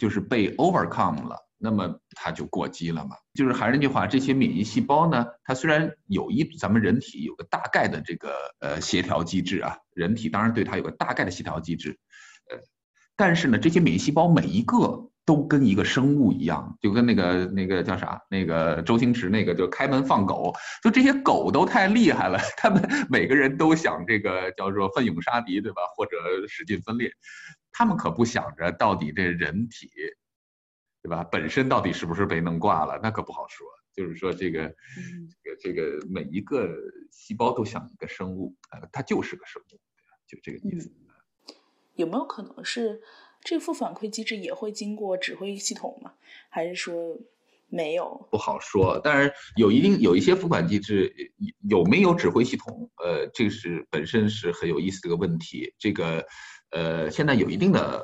[0.00, 1.36] 就是被 overcome 了。
[1.62, 3.16] 那么它就过激了嘛？
[3.34, 11.96] 就是还是那句话，这些免疫细胞呢，它虽然有一咱们人体有个大概的这个呃协调机制啊，人体当然对它有个大概的协调机制，
[12.50, 12.58] 呃，
[13.14, 20.52] 但是呢，这些免疫细胞每一个都跟一个生物一样，就跟那个那个叫啥，那个周星驰那个就开门放狗，
[20.82, 25.82] 就这些狗都太厉害了，他们 每个人都想这个叫做奋勇杀敌，对吧？
[25.96, 26.16] 或者
[26.48, 27.08] 使劲分裂，
[27.70, 29.88] 他们可不想着到底这人体。
[31.02, 31.24] 对吧？
[31.24, 33.66] 本身到底是不是被弄挂了，那可不好说。
[33.94, 34.74] 就是说，这个，
[35.42, 36.70] 这个，这个每一个
[37.10, 39.78] 细胞都像一个生物，呃，它就是个生物，
[40.26, 40.90] 就这个意思。
[41.94, 43.02] 有没有可能是
[43.42, 46.14] 这负反馈机制也会经过指挥系统吗？
[46.48, 47.18] 还是说
[47.68, 48.28] 没有？
[48.30, 48.98] 不好说。
[49.00, 51.12] 当然有一定有一些付款机制
[51.68, 52.90] 有没有指挥系统？
[53.04, 55.74] 呃，这个是本身是很有意思的一个问题。
[55.78, 56.24] 这个，
[56.70, 58.02] 呃，现在有一定的。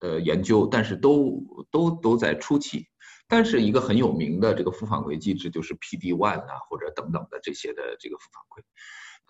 [0.00, 2.86] 呃，研究，但是都都都在初期，
[3.28, 8.62] 但是一个很有名的这个负反馈机制就是 PD one 啊，或者等等的这些的这个负反馈。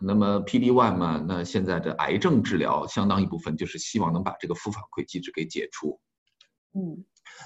[0.01, 6.01] 那么 PD one 嘛，那现在的癌症治疗相当一部分就是希望能把这个负反馈机制给解除。
[6.75, 7.05] 嗯。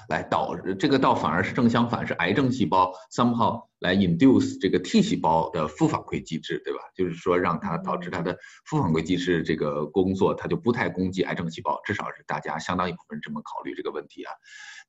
[0.09, 6.79] 来导这个倒反而是正相反，是癌症细胞 somehow 来 induce 这个 T 细胞的负反馈机制，对吧？
[6.95, 14.31] 就是说让它导致它的负反馈机制这个工作，它就不太攻击癌症细胞，至少是大家相当一部分人这么考虑这个问题啊。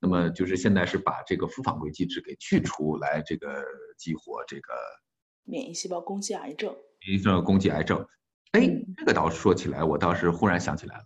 [0.00, 3.64] 那么就是现在是把这个负反馈机制给去除，来这个
[3.96, 4.72] 激活这个
[5.44, 6.74] 免疫细胞攻击癌症，
[7.06, 8.04] 免疫细胞攻击癌症。
[8.52, 11.04] 哎，这个倒是说起来，我倒是忽然想起来了。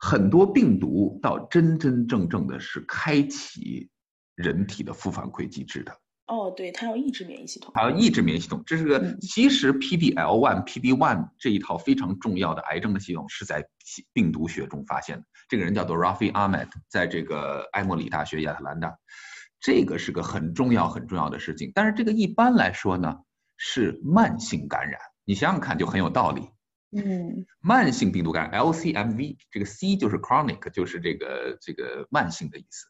[0.00, 3.90] 很多病毒到真真正正的是开启
[4.34, 5.92] 人体的负反馈机制的
[6.26, 8.62] 哦，对，它要抑制免疫系统，还要抑制免疫系统。
[8.64, 13.66] 这是个其实 PD L one、PD one 这一套非常重要的癌症的系统是在
[14.12, 15.24] 病毒学中发现的。
[15.48, 18.96] 这个人叫做 Rafi Ahmed，在这个埃默里大学亚特兰大，
[19.60, 21.72] 这个是个很重要很重要的事情。
[21.74, 23.18] 但是这个一般来说呢
[23.56, 26.48] 是慢性感染，你想想看就很有道理。
[26.92, 32.86] 嗯，慢性病毒感染 LCMV，这个 C 就是 chronic，就是这个这个慢性的意思。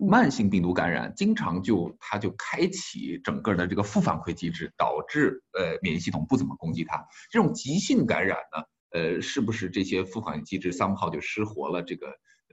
[0.00, 7.06] 慢性病毒感染经常就它就开启整个的这个负反馈机制，导致呃免疫系统不怎么攻击它。
[7.30, 11.82] 这种急性感染呢，呃，是不是这些负反馈机制 somehow 就失活了？
[11.82, 12.06] 这个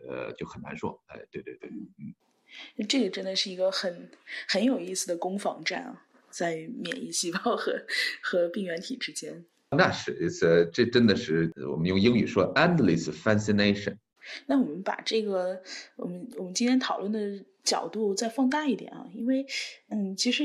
[0.05, 1.01] 呃就很难说。
[1.07, 4.11] 哎，对对对，嗯，这个真的是一个很
[4.49, 7.85] 很有意思的攻防战啊，在免疫细胞和
[8.21, 9.45] 和病原体之间。
[9.75, 10.31] 那是，
[10.73, 13.97] 这真的是我们用英语说 endless fascination。
[14.47, 15.61] 那我们把这个
[15.95, 19.45] 我们我们今天讨论的角度再放大一点啊，因为
[19.89, 20.43] 嗯，其实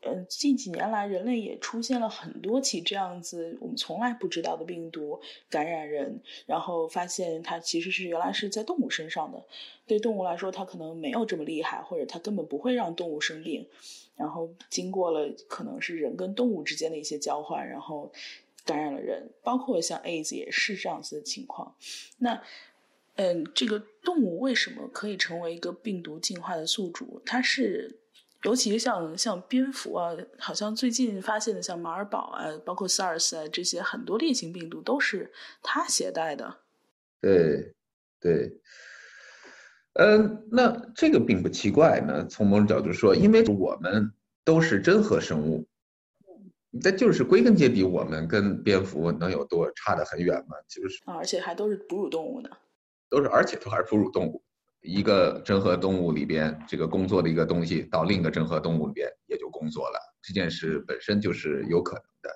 [0.00, 9.44] 嗯近几年来人类也出现了很多起这样子我们从来不知道的病毒感染人，然后发现它其实是原来是在动物身上的，
[9.86, 13.66] 对动物来说它可能没有这么厉害，或者它根本不会让动物生病，
[14.16, 18.12] 然后经过了可能是人跟动物之间的一些交换，然后
[18.64, 21.74] 感染了人，包括像 AIDS 也是这样子的情况，
[22.18, 22.42] 那。
[23.16, 27.22] 嗯，这个动物为什么可以成为一个病毒进化的宿主？
[27.24, 28.00] 它是，
[28.42, 36.56] 尤其像像蝙蝠啊，好像最近发现的像马尔堡啊，包括 SARS 啊这些很多烈性病毒都是它携带的。
[37.20, 37.72] 对，
[38.18, 38.60] 对，
[39.92, 42.26] 嗯，那这个并不奇怪呢。
[42.26, 44.12] 从某种角度说，因为我们
[44.44, 45.64] 都是真核生物，
[46.82, 50.56] 那就是归根结底，我们跟蝙蝠能有多差得很远吗？
[50.68, 52.48] 就是啊，而且还都是哺乳动物呢。
[53.08, 54.42] 都是，而且都还是哺乳动物。
[54.80, 59.98] 一个真核动物里边，这个工作的一个东西，到另一个真核动物里边也就工作了。
[60.20, 62.30] 这件事本身就是有可能的。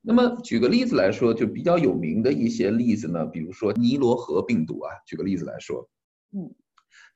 [0.00, 4.92] 那么举个例子来说，就比较有名的一些例子呢，比如说尼罗河病毒啊。
[5.06, 5.90] 举个例子来说，
[6.32, 6.54] 嗯，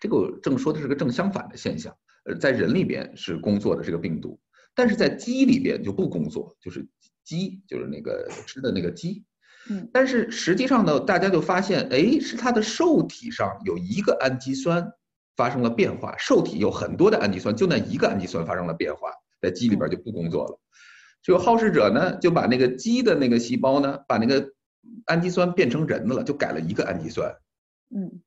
[0.01, 1.97] 这个正说的是个正相反的现象。
[2.25, 4.39] 呃，在人里边是工作的这个病毒，
[4.75, 6.87] 但是在鸡里边就不工作，就是
[7.23, 9.25] 鸡，就是那个吃的那个鸡。
[9.71, 14.93] 嗯，但是实际上呢，大家就发现，哎，是它的受体上有一个氨基酸
[15.37, 19.09] 发生了变化，受体有很多的氨基酸，就那一个氨基酸发生了变化，
[19.41, 20.61] 在鸡里边就不工作了。
[21.23, 24.53] 就好事者呢，就把那个鸡的那个细胞呢，把那个
[25.07, 27.35] 氨基酸变成人的了，就改了一个氨基酸，
[27.97, 28.21] 嗯，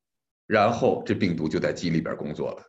[0.48, 2.64] 然后这病毒就在鸡里边工作了。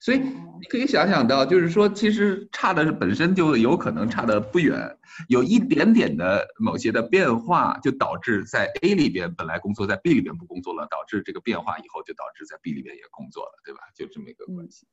[0.00, 4.96] 所以你可以想想到，就是说，其实差的本身就有可能差的不远，
[5.28, 13.80] 有一点点的某些的变化，就导致在 A 里边本来工作，在 B 里边不工作了，导致这个变化以后就导致在 B 里边也工作了，对吧？
[13.94, 14.86] 就这么一个关系。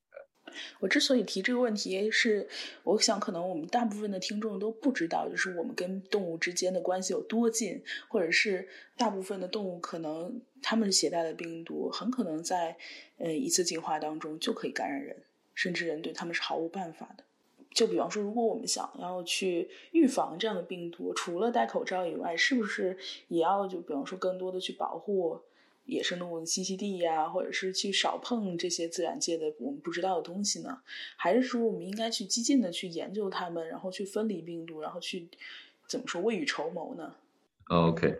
[0.79, 2.47] 我之所以提这个问题，是
[2.83, 12.77] 我想可能我们大部分的听众都不知道，就是我们跟动物之间的关系有多近，或者是大部分的动物可能它们携带的病毒很可能在
[13.17, 15.17] 呃一次进化当中就可以感染人，
[15.53, 17.23] 甚至人对他们是毫无办法的。
[17.73, 25.41] 就比方说，如果我们想要去预防这样的病毒，除了戴口罩以外，是不是也要就比方说更多的去保护？
[25.85, 30.79] 野生动物的栖息地呀，或者是去少碰这些自然界的我们不知道的东西呢？
[31.15, 35.29] 还是说我们应该去激进的去研究它们，然后去分离病毒，然后去
[35.87, 37.15] 怎么说未雨绸缪呢
[37.67, 38.15] ？OK，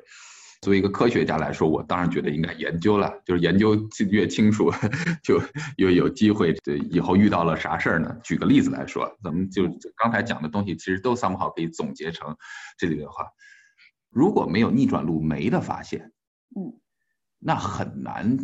[0.61, 3.75] 作为一个科学家来说，我当然觉得应该研究了，就是研究
[4.11, 4.71] 越清楚，
[5.23, 5.41] 就
[5.77, 6.53] 越有机会。
[6.63, 8.15] 对，以后遇到了啥事儿呢？
[8.23, 9.63] 举个例子来说，咱们就
[9.95, 12.35] 刚才讲的东西，其实都 somehow 可以总结成
[12.77, 13.27] 这里的话：
[14.11, 16.11] 如果没有逆转录酶的发现，
[16.55, 16.79] 嗯。
[17.47, 18.39] 那很难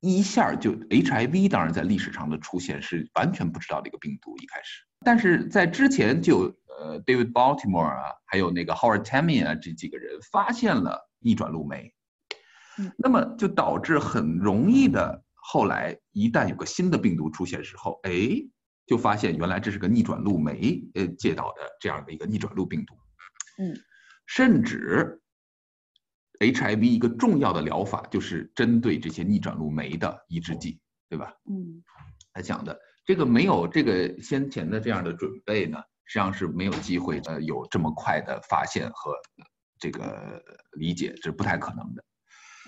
[0.00, 11.94] 一下就 HIV，当然在历史上的出现是完全不知道的一个病毒一开始，但是在之前就呃 David Baltimore 啊，还有那个 Howard Tamian 啊这几个人发现了逆转录酶，
[12.78, 18.12] 嗯，那么就导致很容易的后来一旦有个新的病毒出现时候，哎，
[18.86, 22.94] 就发现原来这是个逆转录酶呃介导的这样的一个逆转录病毒，
[23.58, 23.74] 嗯，
[24.26, 25.21] 甚至。
[26.42, 31.32] HIV 一个重要的疗法就是针对这些逆转录酶的抑制剂，对吧？
[31.48, 31.82] 嗯，
[32.32, 39.14] 他讲的这个没有这个先前的这样的准备呢，实际上是没有机会呃有这么快的发现和
[39.78, 42.04] 这个理解，这是不太可能的。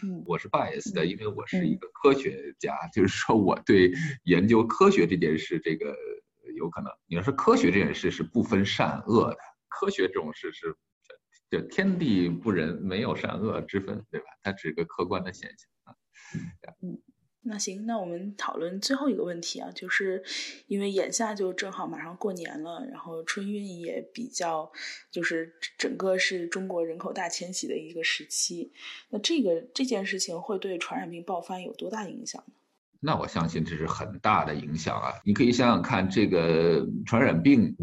[0.02, 3.92] 嗯，我是 bias 的，因为我是一个科学家，就是说我对
[4.24, 5.96] 研究科学这件事，这个
[6.56, 10.76] 有可能你要说科学这件事是不分善恶的，科学这种事是。
[11.50, 14.26] 就天地不仁，没有善恶之分，对吧？
[14.42, 15.96] 它只是个客观的现象啊。
[16.82, 16.98] 嗯，
[17.42, 20.24] 那行，那我们讨论最后一个问题啊，就是
[20.66, 24.72] 因为眼下就正好马上过年了，然后春运也比较，
[25.10, 28.72] 就是整个是中国人口大迁徙的一个时期。
[29.10, 32.54] 那这个这件事情会对传染病爆发有多大影响呢？
[33.00, 35.12] 那我相信这是很大的影响啊！
[35.26, 37.76] 你可以想想看，这个传染病，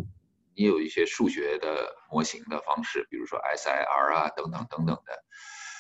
[0.62, 1.68] 你有一些数学的
[2.12, 5.24] 模型的方式，比如说 SIR 啊等等等等的。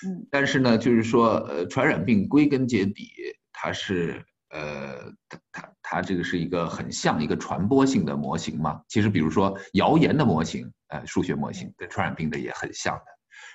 [0.07, 3.11] 嗯，但是呢，就是说，呃，传染病归根结底。
[3.53, 8.81] 它是呃，它它它这个是一个很像一个传播性的模型嘛。
[8.87, 13.05] 其实比如说谣言的模型，呃，数学模型跟传染病的也很像的，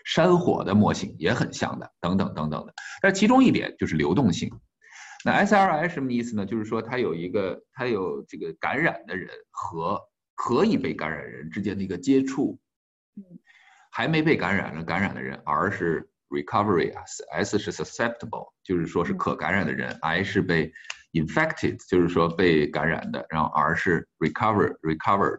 [0.04, 2.72] 山火的模型也很像的，等等等等的。
[3.02, 4.48] 但其中一点就是流动性。
[5.24, 6.46] 那 SRI 什么意思呢？
[6.46, 10.00] 就是说它有一个它有这个感染的人和
[10.36, 12.60] 可以被感染人之间的一个接触，
[13.90, 16.08] 还没被感染了感染的人，R 是。
[16.28, 20.72] recovery 啊，S 是 susceptible，就是说是可感染的人；I 是被
[21.12, 25.38] infected，就是说被感染的；然后 R 是 recover，recovered，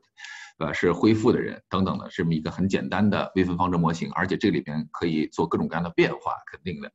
[0.60, 4.12] 呃，是恢复的人等等的，这么一个很简单的微分方程模型。
[4.14, 6.92] 而且这里边可以做各种各样的变化，肯定的。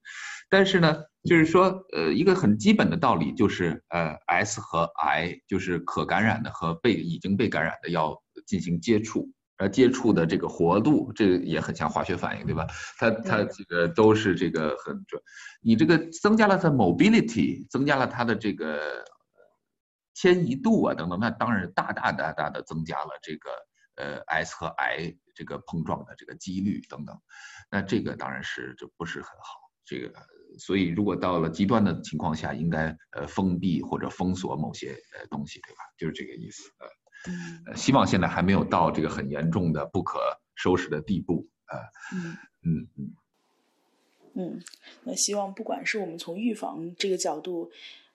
[0.49, 9.31] 但是呢，就是说，呃，一个很基本的道理就是，呃，S 和 I 就是可感染的和被已经被感染的要进行接触。
[9.59, 12.67] 呃，接触的这个活度，这个也很像化学反应，对吧？
[12.99, 15.23] 它它这个都是这个很准。
[15.63, 19.05] 你这个增加了它 mobility，增加了它的这个
[20.15, 23.51] 迁移度啊等等，那当然大大大大的增加了这个
[23.97, 27.19] 呃 S 和 I 这个碰撞的这个几率等等。
[27.71, 29.61] 那这个当然是就不是很好。
[29.85, 30.13] 这个
[30.59, 35.81] 所以如果到了极端的情况下，应该呃封闭或者封锁某些呃东西，对吧？
[35.97, 36.87] 就是这个意思呃。
[37.29, 40.19] 嗯，希望现在还没有到这个很严重的不可
[40.57, 41.79] 收拾的地步啊。
[42.13, 43.15] 嗯嗯嗯
[44.35, 44.63] 嗯，
[45.05, 47.71] 那希望不管是我们从预防这个角度，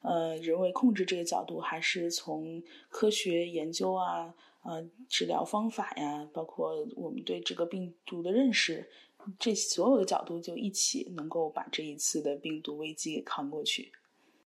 [0.07, 4.33] 呃，人为控制这个角度，还是从科学研究啊，
[4.63, 8.89] 呃，治疗方法呀，包括我们对这个病毒的认识，
[9.37, 13.91] 这所有的角度就一起能够把这一次的病毒危机给扛过去。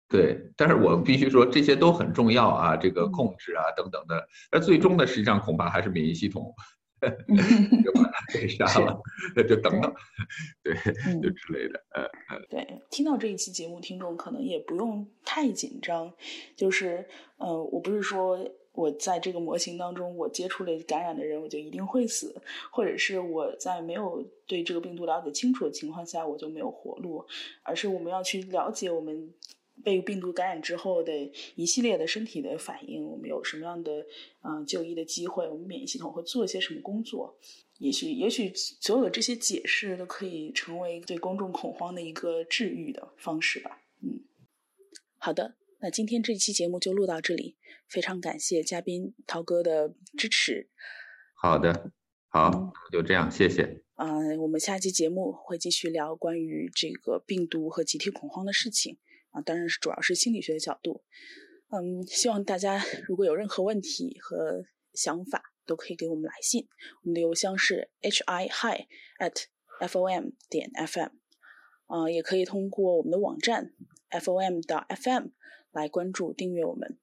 [0.09, 6.55] 对，但是我必须说这些都很重要啊，这个控制啊等等的，而最终呢，实际上恐怕还是免疫系统，
[7.85, 9.01] 就把他给杀了，
[9.37, 9.95] 那就等等，
[10.63, 10.75] 对，
[11.23, 12.41] 就之类的，呃呃。
[12.49, 16.13] 对，听到这一期节目，听众可能也不用太紧张，
[16.57, 18.39] 就是，呃，我不是说
[18.73, 22.35] 我在这个模型当中，我接触了感染的人，我就一定会死，
[22.73, 27.25] 或者是我在没有对这个病毒了解清楚的情况下，我就没有活路，
[27.63, 29.33] 而是我们要去了解我们。
[29.85, 31.13] 被病毒感染之后的
[31.55, 34.07] 一系列的身体的反应，我们有什么样的
[34.43, 35.49] 嗯就医的机会？
[35.49, 37.39] 我们免疫系统会做一些什么工作？
[37.79, 43.81] 也许，也许所有的这些解释都可以成为对公众恐慌的一个治愈的方式吧。
[44.03, 44.25] 嗯，
[45.17, 47.57] 好的，那今天这期节目就录到这里，
[47.87, 50.69] 非常感谢嘉宾涛哥的支持。
[51.35, 51.93] 好的，
[52.27, 53.85] 好，就这样，谢谢。
[53.95, 58.99] 嗯，我们下期节目会继续聊关于这个病毒和集体恐慌的事情。
[59.31, 61.03] 啊，当然是主要是心理学的角度，
[61.71, 66.67] 嗯，希望大家如果有任何问题和想法，都可以给我们来信，
[67.03, 68.87] 我们的邮箱是 h i hi
[69.19, 69.45] at
[69.81, 71.11] f o m 点 f m，
[71.87, 73.75] 啊，也可以通过我们的网站
[74.09, 75.29] f o m 的 f m
[75.71, 76.99] 来关注订阅我们。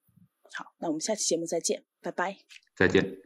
[0.53, 2.37] 好，那我们下期节目再见，拜拜，
[2.75, 3.25] 再见。